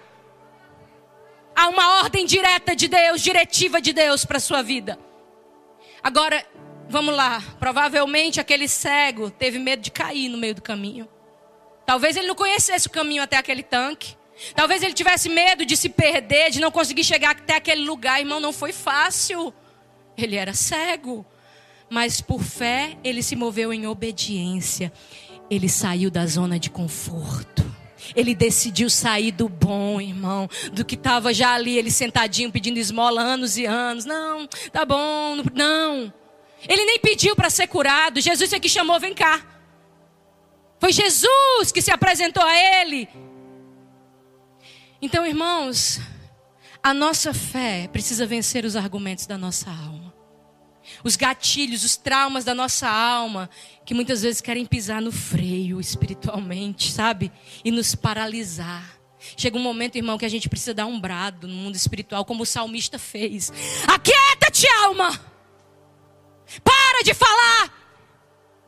[1.58, 4.98] Há uma ordem direta de Deus, diretiva de Deus para a sua vida.
[6.02, 6.46] Agora,
[6.86, 7.42] vamos lá.
[7.58, 11.08] Provavelmente aquele cego teve medo de cair no meio do caminho.
[11.86, 14.16] Talvez ele não conhecesse o caminho até aquele tanque.
[14.54, 18.20] Talvez ele tivesse medo de se perder, de não conseguir chegar até aquele lugar.
[18.20, 19.54] Irmão, não foi fácil.
[20.14, 21.24] Ele era cego.
[21.88, 24.92] Mas por fé, ele se moveu em obediência.
[25.48, 27.65] Ele saiu da zona de conforto.
[28.14, 33.20] Ele decidiu sair do bom, irmão, do que estava já ali, ele sentadinho pedindo esmola
[33.20, 34.04] anos e anos.
[34.04, 36.12] Não, tá bom, não.
[36.68, 38.20] Ele nem pediu para ser curado.
[38.20, 39.44] Jesus é que chamou, vem cá.
[40.78, 43.08] Foi Jesus que se apresentou a ele.
[45.00, 46.00] Então, irmãos,
[46.82, 49.95] a nossa fé precisa vencer os argumentos da nossa alma
[51.06, 53.48] os gatilhos, os traumas da nossa alma,
[53.84, 57.30] que muitas vezes querem pisar no freio espiritualmente, sabe?
[57.64, 58.98] E nos paralisar.
[59.36, 62.42] Chega um momento, irmão, que a gente precisa dar um brado no mundo espiritual, como
[62.42, 63.52] o salmista fez.
[63.86, 65.12] Aquieta-te, alma!
[66.64, 67.72] Para de falar!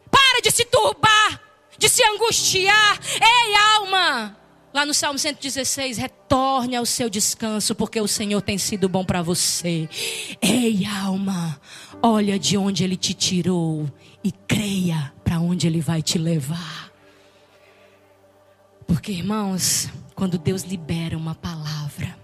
[0.09, 1.43] Para de se turbar!
[1.77, 3.01] De se angustiar!
[3.21, 4.38] Ei, alma!
[4.73, 9.23] Lá no Salmo 116, retorne ao seu descanso, porque o Senhor tem sido bom para
[9.23, 9.89] você.
[10.43, 11.59] Ei, alma,
[12.03, 13.91] olha de onde Ele te tirou
[14.23, 16.93] e creia para onde Ele vai te levar.
[18.87, 22.19] Porque, irmãos, quando Deus libera uma palavra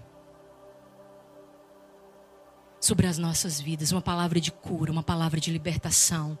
[2.79, 6.37] sobre as nossas vidas, uma palavra de cura, uma palavra de libertação,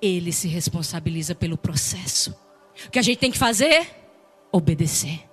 [0.00, 2.32] Ele se responsabiliza pelo processo.
[2.86, 3.90] O que a gente tem que fazer?
[4.52, 5.31] Obedecer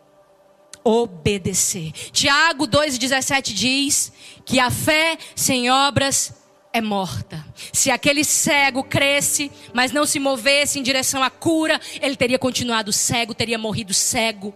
[0.90, 1.92] obedecer.
[2.12, 4.12] Tiago 2,17 diz
[4.44, 6.34] que a fé sem obras
[6.74, 7.46] é morta.
[7.72, 12.92] Se aquele cego cresce, mas não se movesse em direção à cura, ele teria continuado
[12.92, 14.54] cego, teria morrido cego.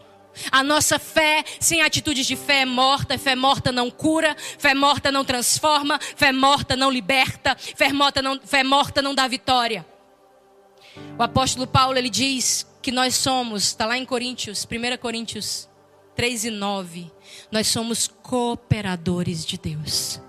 [0.52, 5.12] A nossa fé sem atitudes de fé é morta, fé morta não cura, fé morta
[5.12, 9.86] não transforma, fé morta não liberta, fé morta não, fé morta não dá vitória.
[11.18, 15.70] O apóstolo Paulo ele diz que nós somos, está lá em Coríntios, 1 Coríntios
[16.16, 17.12] 3 e 9,
[17.52, 20.22] nós somos cooperadores de Deus.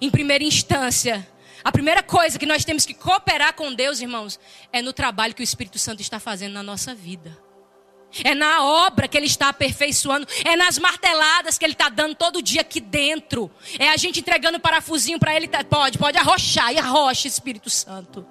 [0.00, 1.26] Em primeira instância,
[1.62, 4.38] a primeira coisa que nós temos que cooperar com Deus, irmãos,
[4.72, 7.36] é no trabalho que o Espírito Santo está fazendo na nossa vida.
[8.22, 10.28] É na obra que Ele está aperfeiçoando.
[10.44, 13.50] É nas marteladas que Ele está dando todo dia aqui dentro.
[13.78, 15.48] É a gente entregando parafusinho para Ele.
[15.48, 16.72] Tá, pode, pode arrochar.
[16.72, 18.24] E arrocha, Espírito Santo.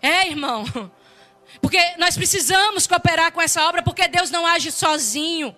[0.00, 0.64] É, irmão.
[1.64, 5.56] Porque nós precisamos cooperar com essa obra, porque Deus não age sozinho.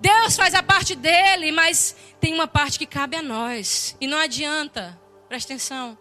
[0.00, 3.96] Deus faz a parte dele, mas tem uma parte que cabe a nós.
[4.00, 4.96] E não adianta,
[5.28, 5.98] presta atenção.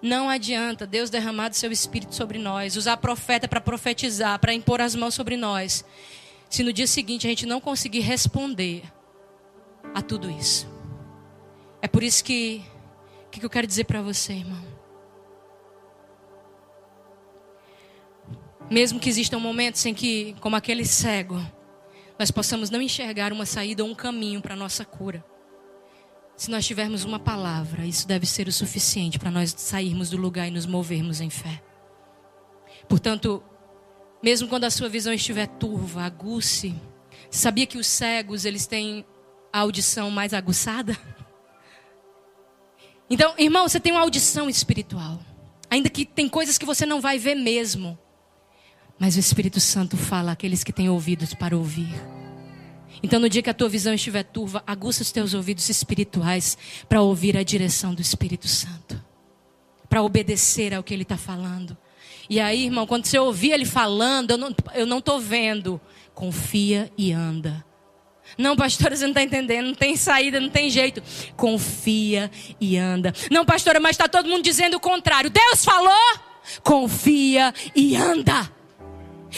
[0.00, 4.80] Não adianta Deus derramar do seu espírito sobre nós, usar profeta para profetizar, para impor
[4.80, 5.84] as mãos sobre nós,
[6.48, 8.84] se no dia seguinte a gente não conseguir responder
[9.92, 10.68] a tudo isso.
[11.80, 12.62] É por isso que,
[13.28, 14.71] que eu quero dizer para você, irmão.
[18.70, 21.40] Mesmo que existam momentos em que, como aquele cego,
[22.18, 25.24] nós possamos não enxergar uma saída ou um caminho para a nossa cura.
[26.36, 30.48] Se nós tivermos uma palavra, isso deve ser o suficiente para nós sairmos do lugar
[30.48, 31.62] e nos movermos em fé.
[32.88, 33.42] Portanto,
[34.22, 36.74] mesmo quando a sua visão estiver turva, aguce.
[37.30, 39.04] Sabia que os cegos, eles têm
[39.52, 40.96] a audição mais aguçada?
[43.10, 45.20] Então, irmão, você tem uma audição espiritual.
[45.68, 47.98] Ainda que tem coisas que você não vai ver mesmo.
[48.98, 51.92] Mas o Espírito Santo fala àqueles que têm ouvidos para ouvir.
[53.02, 56.56] Então, no dia que a tua visão estiver turva, aguça os teus ouvidos espirituais
[56.88, 59.02] para ouvir a direção do Espírito Santo,
[59.88, 61.76] para obedecer ao que ele está falando.
[62.30, 65.80] E aí, irmão, quando você ouvir ele falando, eu não, eu não tô vendo,
[66.14, 67.64] confia e anda.
[68.38, 71.02] Não, pastora, você não está entendendo, não tem saída, não tem jeito.
[71.36, 72.30] Confia
[72.60, 73.12] e anda.
[73.30, 75.28] Não, pastora, mas está todo mundo dizendo o contrário.
[75.28, 75.92] Deus falou,
[76.62, 78.50] confia e anda.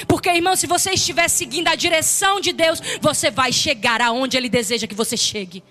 [0.06, 4.48] Porque, irmão, se você estiver seguindo a direção de Deus, você vai chegar aonde Ele
[4.48, 5.62] deseja que você chegue.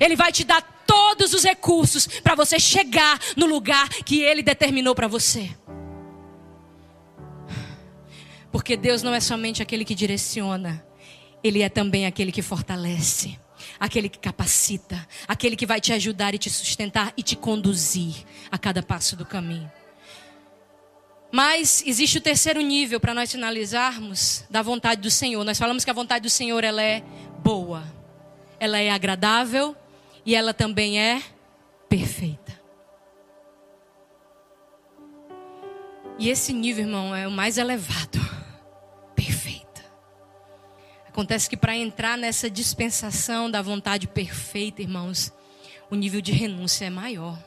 [0.00, 4.94] Ele vai te dar todos os recursos para você chegar no lugar que Ele determinou
[4.94, 5.50] para você.
[8.50, 10.84] Porque Deus não é somente aquele que direciona,
[11.42, 13.38] Ele é também aquele que fortalece,
[13.78, 18.58] aquele que capacita, aquele que vai te ajudar e te sustentar e te conduzir a
[18.58, 19.70] cada passo do caminho.
[21.30, 25.44] Mas existe o terceiro nível para nós finalizarmos da vontade do Senhor.
[25.44, 27.02] Nós falamos que a vontade do Senhor ela é
[27.42, 27.84] boa,
[28.58, 29.76] ela é agradável
[30.24, 31.22] e ela também é
[31.88, 32.58] perfeita.
[36.18, 38.18] E esse nível, irmão, é o mais elevado.
[39.14, 39.84] Perfeita.
[41.06, 45.32] Acontece que para entrar nessa dispensação da vontade perfeita, irmãos,
[45.90, 47.38] o nível de renúncia é maior,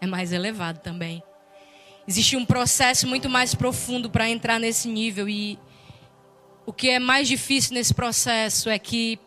[0.00, 1.22] é mais elevado também.
[2.08, 5.58] Existe um processo muito mais profundo para entrar nesse nível e
[6.64, 9.18] o que é mais difícil nesse processo é que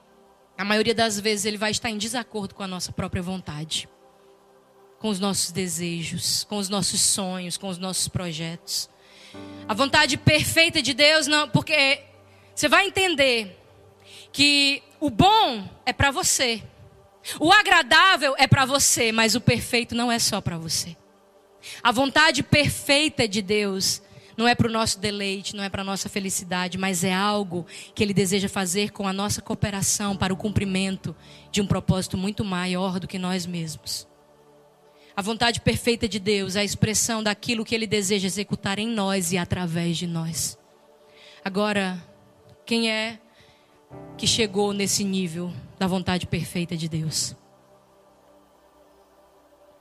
[0.57, 3.87] a maioria das vezes ele vai estar em desacordo com a nossa própria vontade,
[4.99, 8.89] com os nossos desejos, com os nossos sonhos, com os nossos projetos.
[9.67, 12.03] A vontade perfeita de Deus não, porque
[12.53, 13.57] você vai entender
[14.31, 16.61] que o bom é para você.
[17.39, 20.95] O agradável é para você, mas o perfeito não é só para você.
[21.83, 24.01] A vontade perfeita de Deus
[24.39, 27.65] não é para o nosso deleite, não é para a nossa felicidade, mas é algo
[27.93, 31.13] que Ele deseja fazer com a nossa cooperação para o cumprimento
[31.51, 34.07] de um propósito muito maior do que nós mesmos.
[35.13, 39.33] A vontade perfeita de Deus é a expressão daquilo que Ele deseja executar em nós
[39.33, 40.57] e através de nós.
[41.43, 42.01] Agora,
[42.65, 43.19] quem é
[44.17, 47.35] que chegou nesse nível da vontade perfeita de Deus?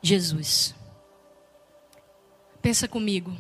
[0.02, 0.77] Jesus.
[2.68, 3.34] Pensa comigo.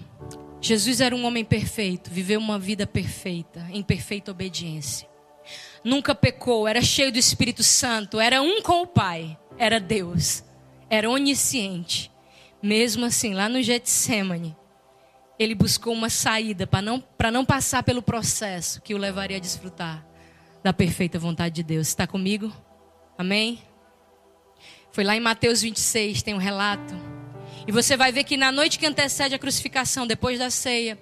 [0.58, 5.06] Jesus era um homem perfeito, viveu uma vida perfeita, em perfeita obediência.
[5.84, 10.42] Nunca pecou, era cheio do Espírito Santo, era um com o Pai, era Deus,
[10.88, 12.10] era onisciente.
[12.62, 14.56] Mesmo assim, lá no Getsemane,
[15.38, 20.06] ele buscou uma saída para não, não passar pelo processo que o levaria a desfrutar
[20.64, 21.88] da perfeita vontade de Deus.
[21.88, 22.50] Está comigo?
[23.18, 23.62] Amém?
[24.90, 26.94] Foi lá em Mateus 26, tem um relato
[27.68, 30.98] e você vai ver que na noite que antecede a crucificação, depois da ceia,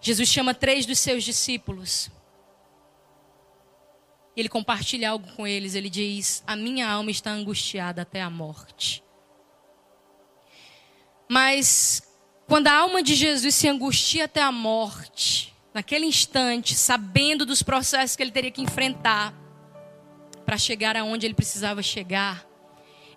[0.00, 2.10] Jesus chama três dos seus discípulos.
[4.34, 5.74] Ele compartilha algo com eles.
[5.74, 9.04] Ele diz: A minha alma está angustiada até a morte.
[11.28, 12.02] Mas
[12.46, 18.16] quando a alma de Jesus se angustia até a morte, naquele instante, sabendo dos processos
[18.16, 19.34] que ele teria que enfrentar
[20.46, 22.47] para chegar aonde ele precisava chegar,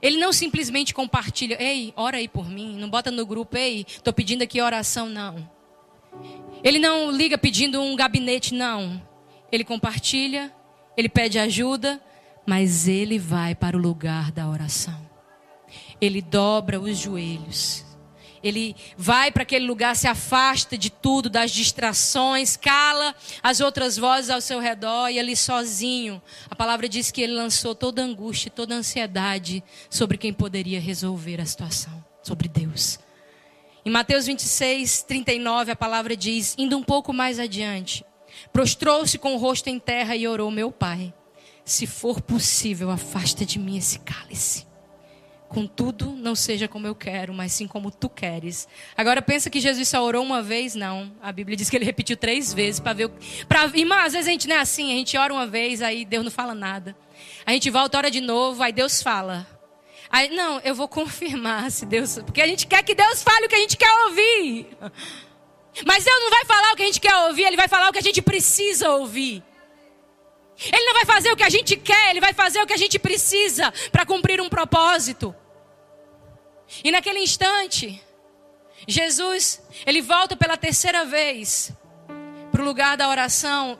[0.02, 4.12] ele não simplesmente compartilha, ei, ora aí por mim, não bota no grupo, ei, estou
[4.12, 5.48] pedindo aqui oração, não.
[6.64, 9.02] Ele não liga pedindo um gabinete, não.
[9.52, 10.52] Ele compartilha,
[10.98, 12.02] ele pede ajuda,
[12.46, 15.10] mas ele vai para o lugar da oração.
[16.00, 17.86] Ele dobra os joelhos.
[18.44, 24.30] Ele vai para aquele lugar, se afasta de tudo, das distrações, cala as outras vozes
[24.30, 26.22] ao seu redor e ali sozinho.
[26.50, 31.46] A palavra diz que ele lançou toda angústia, toda ansiedade sobre quem poderia resolver a
[31.46, 33.00] situação, sobre Deus.
[33.86, 38.06] Em Mateus 26, 39, a palavra diz: indo um pouco mais adiante,
[38.54, 41.14] prostrou-se com o rosto em terra e orou: Meu pai,
[41.66, 44.71] se for possível, afasta de mim esse cálice.
[45.52, 48.70] Contudo, não seja como eu quero, mas sim como tu queres.
[48.96, 50.76] Agora pensa que Jesus só orou uma vez?
[50.76, 51.12] Não.
[51.22, 53.12] A Bíblia diz que ele repetiu três vezes para ver.
[53.50, 56.06] Pra, irmã, às vezes a gente não é assim, a gente ora uma vez, aí
[56.06, 56.96] Deus não fala nada.
[57.46, 59.46] A gente volta, ora de novo, aí Deus fala.
[60.10, 62.18] Aí, não, eu vou confirmar se Deus.
[62.26, 64.68] Porque a gente quer que Deus fale o que a gente quer ouvir.
[65.86, 67.92] Mas Deus não vai falar o que a gente quer ouvir, Ele vai falar o
[67.92, 69.44] que a gente precisa ouvir.
[70.72, 72.78] Ele não vai fazer o que a gente quer, Ele vai fazer o que a
[72.78, 75.36] gente precisa para cumprir um propósito.
[76.84, 78.02] E naquele instante,
[78.88, 81.72] Jesus, ele volta pela terceira vez
[82.52, 83.78] para o lugar da oração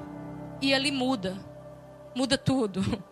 [0.62, 1.44] e ele muda.
[2.16, 2.82] Muda tudo.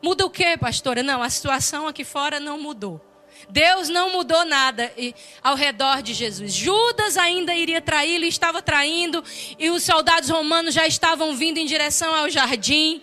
[0.00, 1.02] Muda o que, pastora?
[1.02, 3.04] Não, a situação aqui fora não mudou.
[3.50, 4.92] Deus não mudou nada
[5.42, 6.52] ao redor de Jesus.
[6.52, 9.22] Judas ainda iria traí-lo, estava traindo,
[9.58, 13.02] e os soldados romanos já estavam vindo em direção ao jardim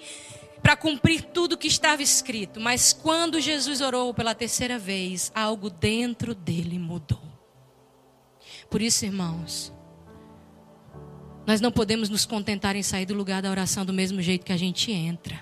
[0.66, 2.60] para cumprir tudo que estava escrito.
[2.60, 7.22] Mas quando Jesus orou pela terceira vez, algo dentro dele mudou.
[8.68, 9.72] Por isso, irmãos,
[11.46, 14.52] nós não podemos nos contentar em sair do lugar da oração do mesmo jeito que
[14.52, 15.40] a gente entra.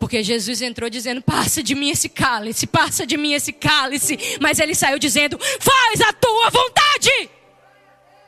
[0.00, 4.18] Porque Jesus entrou dizendo: Passa de mim esse cálice, passa de mim esse cálice.
[4.40, 7.10] Mas ele saiu dizendo: Faz a tua vontade.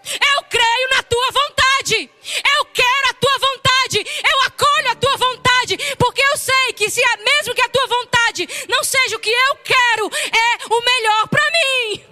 [0.05, 2.11] Eu creio na tua vontade.
[2.59, 4.07] Eu quero a tua vontade.
[4.31, 5.50] Eu acolho a tua vontade.
[5.97, 9.31] Porque eu sei que se é mesmo que a tua vontade não seja o que
[9.31, 12.05] eu quero, é o melhor para mim.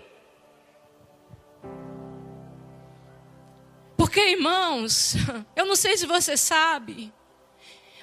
[3.97, 5.15] Porque, irmãos,
[5.57, 7.13] eu não sei se você sabe.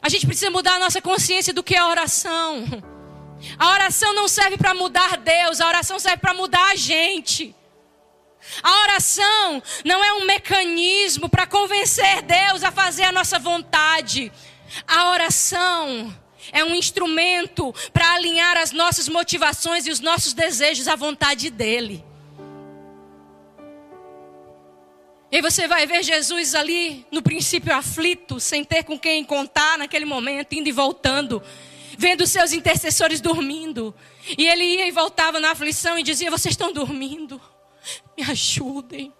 [0.02, 2.64] A gente precisa mudar a nossa consciência do que é oração.
[3.58, 7.56] A oração não serve para mudar Deus, a oração serve para mudar a gente.
[8.62, 14.32] A oração não é um mecanismo para convencer Deus a fazer a nossa vontade.
[14.88, 16.16] A oração
[16.52, 22.04] é um instrumento para alinhar as nossas motivações e os nossos desejos à vontade dEle.
[25.32, 30.06] E você vai ver Jesus ali, no princípio aflito, sem ter com quem contar naquele
[30.06, 31.44] momento, indo e voltando,
[31.98, 33.94] vendo seus intercessores dormindo.
[34.38, 37.42] E ele ia e voltava na aflição e dizia: Vocês estão dormindo?
[38.18, 39.14] Me ajudem.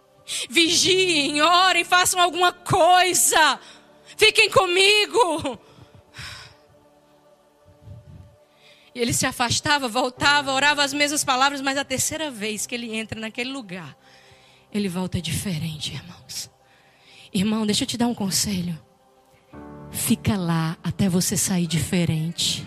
[0.50, 3.60] Vigiem, orem, façam alguma coisa.
[4.16, 5.60] Fiquem comigo.
[8.94, 12.96] E ele se afastava, voltava, orava as mesmas palavras, mas a terceira vez que ele
[12.96, 13.98] entra naquele lugar,
[14.72, 16.50] ele volta diferente, irmãos.
[17.34, 18.82] Irmão, deixa eu te dar um conselho.
[19.92, 22.66] Fica lá até você sair diferente.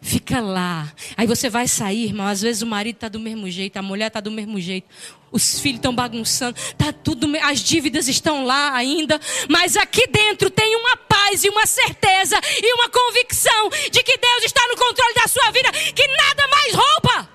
[0.00, 0.92] Fica lá.
[1.16, 2.26] Aí você vai sair, irmão.
[2.26, 4.88] Às vezes o marido está do mesmo jeito, a mulher está do mesmo jeito.
[5.30, 9.18] Os filhos estão bagunçando, tá tudo, as dívidas estão lá ainda,
[9.48, 14.44] mas aqui dentro tem uma paz e uma certeza e uma convicção de que Deus
[14.44, 17.28] está no controle da sua vida, que nada mais rouba.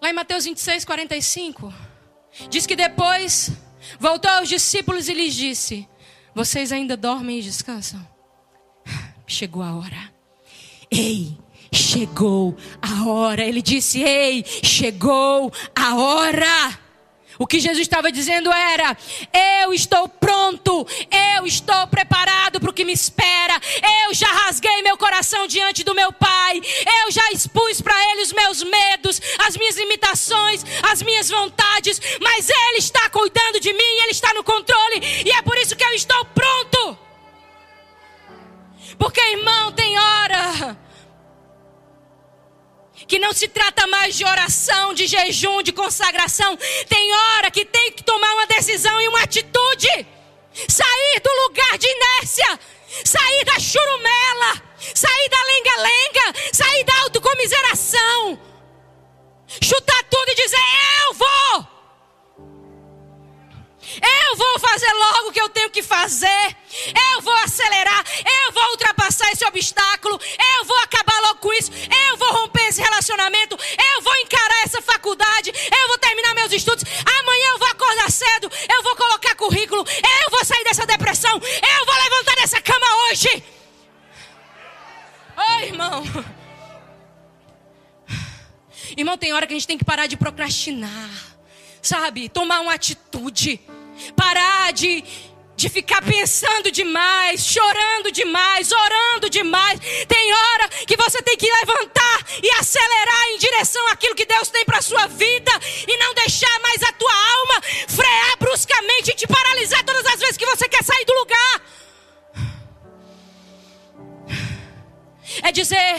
[0.00, 1.74] Lá em Mateus 26, 45,
[2.48, 3.50] diz que depois
[3.98, 5.88] voltou aos discípulos e lhes disse:
[6.34, 8.04] vocês ainda dormem e descansam?
[9.26, 10.12] Chegou a hora.
[10.90, 11.36] Ei,
[11.72, 13.44] chegou a hora.
[13.44, 16.83] Ele disse: Ei, chegou a hora.
[17.38, 18.96] O que Jesus estava dizendo era:
[19.60, 20.86] Eu estou pronto,
[21.36, 23.60] eu estou preparado para o que me espera.
[24.06, 26.60] Eu já rasguei meu coração diante do meu Pai.
[27.04, 32.00] Eu já expus para Ele os meus medos, as minhas limitações, as minhas vontades.
[32.20, 35.00] Mas Ele está cuidando de mim, Ele está no controle.
[35.24, 36.98] E é por isso que eu estou pronto.
[38.96, 40.76] Porque, irmão, tem hora
[43.06, 46.56] que não se trata mais de oração, de jejum, de consagração.
[46.88, 49.88] Tem hora que tem que tomar uma decisão e uma atitude.
[50.68, 52.60] Sair do lugar de inércia,
[53.04, 54.62] sair da churumela,
[54.94, 58.40] sair da lenga-lenga, sair da autocomiseração.
[59.62, 60.56] Chutar tudo e dizer:
[61.08, 61.73] Eu vou.
[64.00, 66.56] Eu vou fazer logo o que eu tenho que fazer.
[67.12, 68.04] Eu vou acelerar.
[68.46, 70.20] Eu vou ultrapassar esse obstáculo.
[70.58, 71.70] Eu vou acabar logo com isso.
[71.72, 73.56] Eu vou romper esse relacionamento.
[73.94, 75.50] Eu vou encarar essa faculdade.
[75.50, 76.84] Eu vou terminar meus estudos.
[77.20, 78.50] Amanhã eu vou acordar cedo.
[78.68, 79.84] Eu vou colocar currículo.
[80.24, 81.34] Eu vou sair dessa depressão.
[81.34, 83.44] Eu vou levantar dessa cama hoje.
[85.36, 86.04] Oi, irmão.
[88.96, 91.10] Irmão, tem hora que a gente tem que parar de procrastinar,
[91.82, 92.28] sabe?
[92.28, 93.60] Tomar uma atitude,
[94.16, 95.04] parar de
[95.56, 99.78] de ficar pensando demais, chorando demais, orando demais.
[100.08, 104.64] Tem hora que você tem que levantar e acelerar em direção àquilo que Deus tem
[104.64, 105.52] para sua vida
[105.86, 110.36] e não deixar mais a tua alma frear bruscamente e te paralisar todas as vezes
[110.36, 111.62] que você quer sair do lugar.
[115.42, 115.96] É dizer,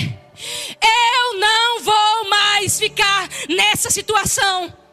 [0.81, 4.84] eu não vou mais ficar nessa situação.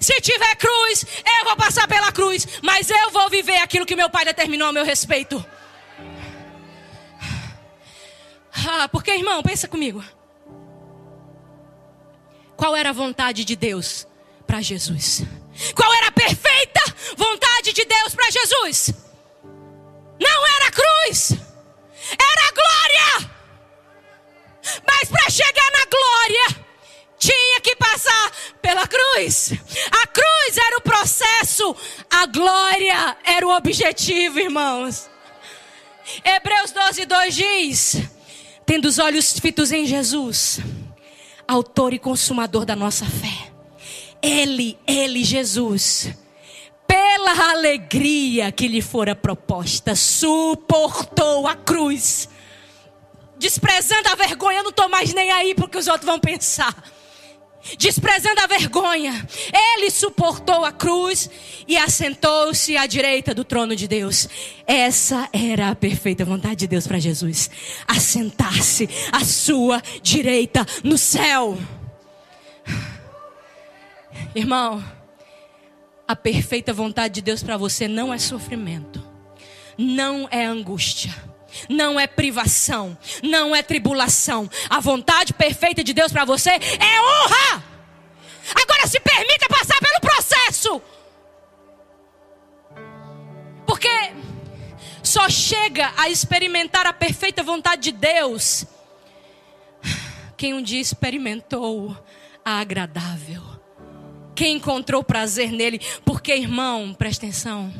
[0.00, 1.06] Se tiver cruz,
[1.38, 4.72] eu vou passar pela cruz, mas eu vou viver aquilo que meu pai determinou a
[4.72, 5.44] meu respeito.
[8.66, 10.04] Ah, porque, irmão, pensa comigo.
[12.56, 14.06] Qual era a vontade de Deus
[14.46, 15.22] para Jesus?
[15.74, 16.80] Qual era a perfeita
[17.16, 18.92] vontade de Deus para Jesus?
[20.20, 21.32] Não era a cruz,
[22.12, 23.30] era a glória.
[24.86, 26.66] Mas para chegar na glória,
[27.18, 29.52] tinha que passar pela cruz.
[31.58, 31.76] Processo,
[32.08, 35.10] a glória era o objetivo, irmãos.
[36.24, 37.96] Hebreus 12, 2 diz:
[38.64, 40.60] Tendo os olhos fitos em Jesus,
[41.46, 43.52] Autor e Consumador da nossa fé.
[44.22, 46.10] Ele, Ele, Jesus,
[46.86, 52.28] pela alegria que lhe fora proposta, suportou a cruz,
[53.38, 56.74] desprezando a vergonha, eu não estou mais nem aí porque os outros vão pensar
[57.76, 61.30] desprezando a vergonha, ele suportou a cruz
[61.66, 64.28] e assentou-se à direita do trono de Deus.
[64.66, 67.50] Essa era a perfeita vontade de Deus para Jesus:
[67.86, 71.58] assentar-se à sua direita no céu.
[74.34, 74.82] Irmão,
[76.06, 79.02] a perfeita vontade de Deus para você não é sofrimento,
[79.76, 81.27] não é angústia
[81.68, 84.48] não é privação, não é tribulação.
[84.68, 87.64] A vontade perfeita de Deus para você é honra.
[88.54, 90.82] Agora se permita passar pelo processo.
[93.66, 94.12] Porque
[95.02, 98.66] só chega a experimentar a perfeita vontade de Deus
[100.38, 101.98] quem um dia experimentou
[102.44, 103.42] a agradável.
[104.36, 105.80] Quem encontrou prazer nele.
[106.04, 107.74] Porque, irmão, presta atenção.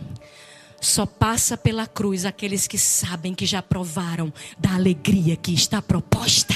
[0.80, 6.54] Só passa pela cruz aqueles que sabem que já provaram da alegria que está proposta.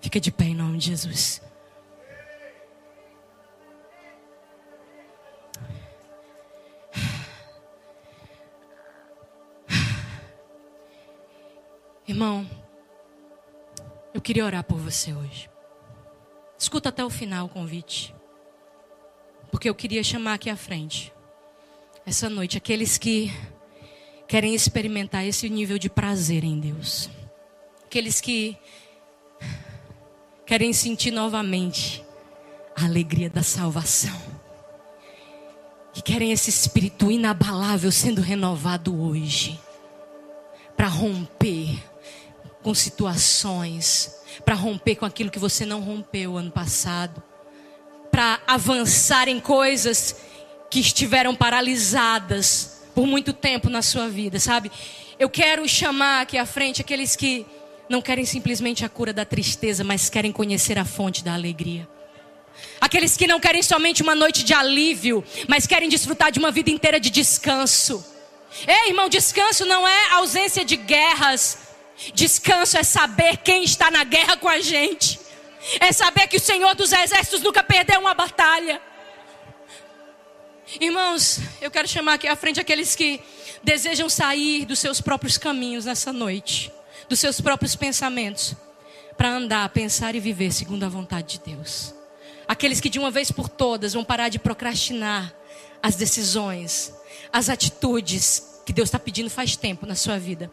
[0.00, 1.42] Fica de pé em nome de Jesus.
[12.06, 12.48] Irmão,
[14.12, 15.48] eu queria orar por você hoje.
[16.58, 18.14] Escuta até o final o convite.
[19.54, 21.12] Porque eu queria chamar aqui à frente,
[22.04, 23.32] essa noite, aqueles que
[24.26, 27.08] querem experimentar esse nível de prazer em Deus.
[27.84, 28.58] Aqueles que
[30.44, 32.04] querem sentir novamente
[32.74, 34.20] a alegria da salvação.
[35.92, 39.60] Que querem esse espírito inabalável sendo renovado hoje.
[40.76, 41.80] Para romper
[42.60, 44.20] com situações.
[44.44, 47.22] Para romper com aquilo que você não rompeu ano passado
[48.14, 50.14] para avançar em coisas
[50.70, 54.70] que estiveram paralisadas por muito tempo na sua vida, sabe?
[55.18, 57.44] Eu quero chamar aqui à frente aqueles que
[57.88, 61.88] não querem simplesmente a cura da tristeza, mas querem conhecer a fonte da alegria.
[62.80, 66.70] Aqueles que não querem somente uma noite de alívio, mas querem desfrutar de uma vida
[66.70, 68.06] inteira de descanso.
[68.64, 71.58] Ei, irmão, descanso não é ausência de guerras.
[72.14, 75.23] Descanso é saber quem está na guerra com a gente
[75.80, 78.80] é saber que o Senhor dos Exércitos nunca perdeu uma batalha.
[80.80, 83.20] Irmãos, eu quero chamar aqui à frente aqueles que
[83.62, 86.72] desejam sair dos seus próprios caminhos nessa noite,
[87.08, 88.54] dos seus próprios pensamentos,
[89.16, 91.94] para andar, pensar e viver segundo a vontade de Deus.
[92.46, 95.34] Aqueles que de uma vez por todas vão parar de procrastinar
[95.82, 96.92] as decisões,
[97.32, 100.50] as atitudes que Deus está pedindo faz tempo na sua vida.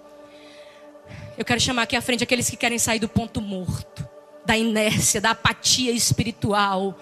[1.37, 4.10] Eu quero chamar aqui à frente aqueles que querem sair do ponto morto
[4.45, 6.97] da inércia, da apatia espiritual.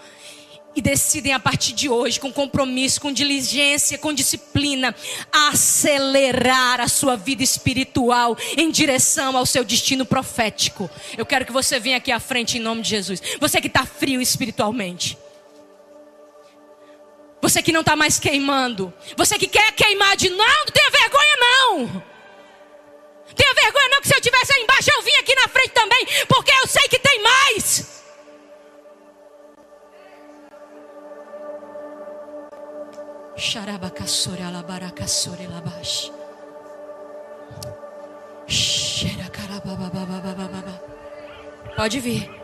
[0.76, 4.96] E decidem a partir de hoje, com compromisso, com diligência, com disciplina,
[5.32, 10.90] acelerar a sua vida espiritual em direção ao seu destino profético.
[11.18, 13.22] Eu quero que você venha aqui à frente em nome de Jesus.
[13.40, 15.18] Você que está frio espiritualmente.
[17.42, 18.94] Você que não está mais queimando.
[19.18, 22.04] Você que quer queimar de novo, não tenha vergonha não.
[34.10, 36.12] Xarabacassore alabaracassore labash.
[41.76, 42.42] Pode vir.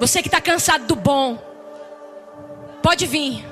[0.00, 1.38] Você que está cansado do bom,
[2.82, 3.50] pode vir.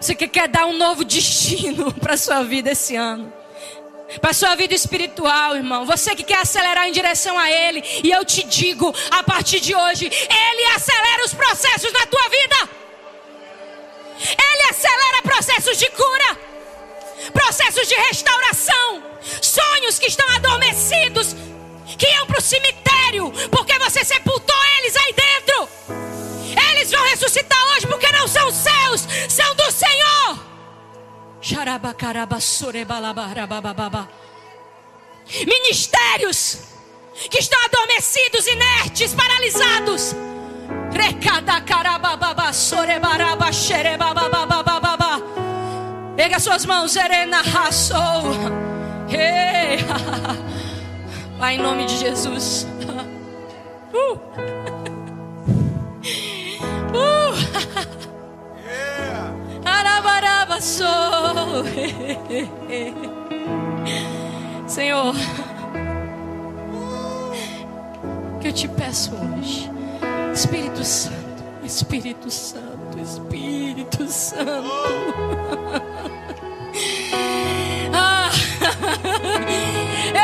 [0.00, 3.40] Você que quer dar um novo destino para sua vida esse ano
[4.20, 5.86] para sua vida espiritual, irmão.
[5.86, 9.74] Você que quer acelerar em direção a Ele, e eu te digo, a partir de
[9.74, 12.68] hoje, Ele acelera os processos na tua vida.
[14.20, 16.38] Ele acelera processos de cura,
[17.32, 19.02] processos de restauração,
[19.40, 21.34] sonhos que estão adormecidos,
[21.96, 25.79] que iam para o cemitério, porque você sepultou eles aí dentro.
[27.20, 30.38] Ressuscitar hoje, porque não são seus, são do Senhor.
[35.46, 36.60] Ministérios
[37.30, 40.14] que estão adormecidos, inertes, paralisados.
[46.16, 48.22] Pega suas mãos, Serena Rassou.
[51.38, 52.66] Pai, em nome de Jesus.
[53.92, 54.59] Uh.
[56.94, 58.00] Uh.
[64.66, 65.14] Senhor,
[68.40, 69.70] que eu te peço hoje,
[70.32, 74.40] Espírito Santo, Espírito Santo, Espírito Santo.
[77.92, 78.30] Ah,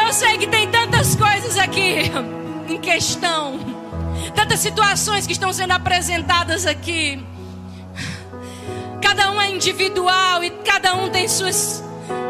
[0.07, 2.11] eu sei que tem tantas coisas aqui
[2.69, 3.59] em questão,
[4.37, 7.24] tantas situações que estão sendo apresentadas aqui.
[9.03, 11.82] Cada um é individual e cada um tem suas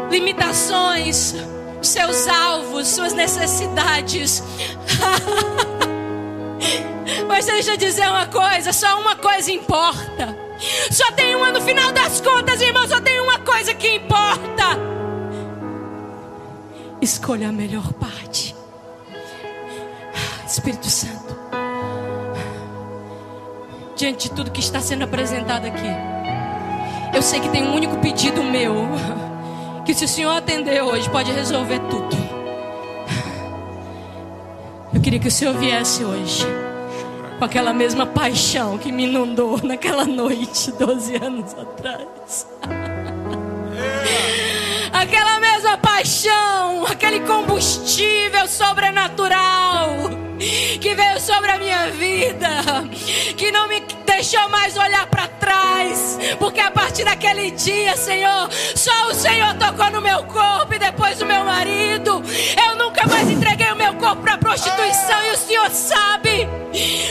[0.09, 1.35] limitações,
[1.81, 4.41] seus alvos, suas necessidades.
[7.27, 10.35] Mas deixa eu dizer uma coisa: só uma coisa importa.
[10.89, 14.77] Só tem uma no final das contas, irmão, só tem uma coisa que importa.
[16.99, 18.55] Escolha a melhor parte.
[20.47, 21.16] Espírito Santo.
[23.97, 25.87] Diante de tudo que está sendo apresentado aqui.
[27.15, 28.75] Eu sei que tem um único pedido meu.
[29.83, 32.13] Que se o Senhor atender hoje, pode resolver tudo.
[34.93, 36.45] Eu queria que o Senhor viesse hoje.
[37.39, 42.47] Com aquela mesma paixão que me inundou naquela noite, 12 anos atrás.
[44.91, 52.49] Aquela mesma paixão, aquele combustível sobrenatural que veio sobre a minha vida,
[53.35, 59.07] que não me deixou mais olhar para trás, porque a partir daquele dia, Senhor, só
[59.07, 62.23] o Senhor tocou no meu corpo e depois o meu marido.
[62.67, 66.47] Eu nunca mais entreguei o meu corpo para prostituição e o Senhor sabe.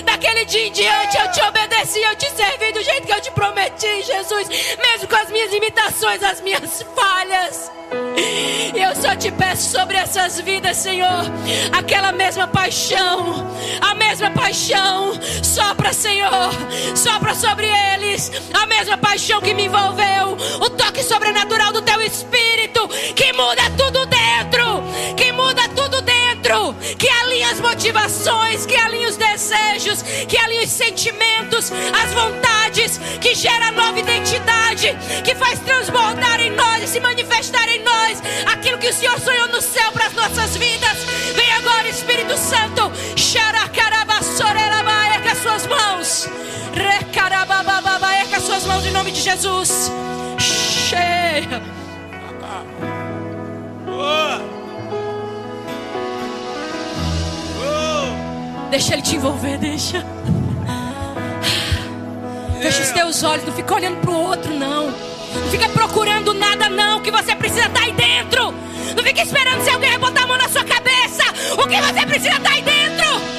[0.05, 3.31] Daquele dia em diante eu te obedeci, eu te servi do jeito que eu te
[3.33, 4.49] prometi, Jesus,
[4.79, 7.71] mesmo com as minhas imitações, as minhas falhas.
[8.75, 11.23] E eu só te peço sobre essas vidas, Senhor,
[11.73, 13.16] aquela mesma paixão,
[13.81, 15.13] a mesma paixão,
[15.43, 16.51] sopra, Senhor,
[16.95, 22.89] sopra sobre eles, a mesma paixão que me envolveu, o toque sobrenatural do teu espírito,
[23.15, 24.83] que muda tudo dentro,
[25.17, 30.71] que muda tudo dentro, que alinha as motivações, que alinha os desejos, que alinha os
[30.71, 37.69] sentimentos, as vontades, que gera nova identidade, que faz transbordar em nós e se manifestar
[37.69, 40.86] em nós aquilo que o Senhor sonhou no céu para as nossas vidas.
[48.97, 49.93] Nome de Jesus.
[50.39, 51.63] Cheia.
[58.71, 60.05] Deixa ele te envolver, deixa.
[62.61, 64.87] Fecha os teus olhos, não fica olhando para o outro, não.
[64.87, 67.01] Não fica procurando nada, não.
[67.01, 68.53] Que você precisa tá aí dentro.
[68.97, 71.23] Não fica esperando se alguém botar a mão na sua cabeça.
[71.53, 73.36] O que você precisa tá aí dentro?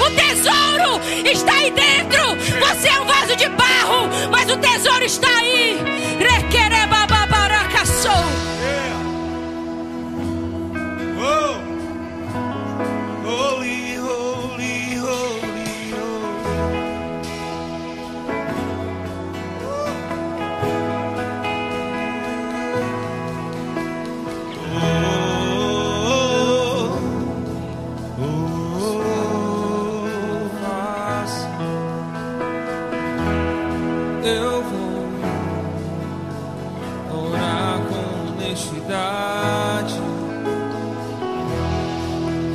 [0.00, 1.00] O tesouro
[1.30, 2.36] está aí dentro.
[2.60, 5.78] Você é um vaso de barro, mas o tesouro está aí.
[6.18, 6.63] Requerebababaracaçou.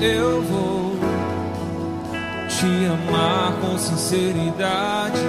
[0.10, 0.98] eu vou
[2.48, 5.22] te amar com sinceridade.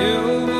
[0.00, 0.57] Eu vou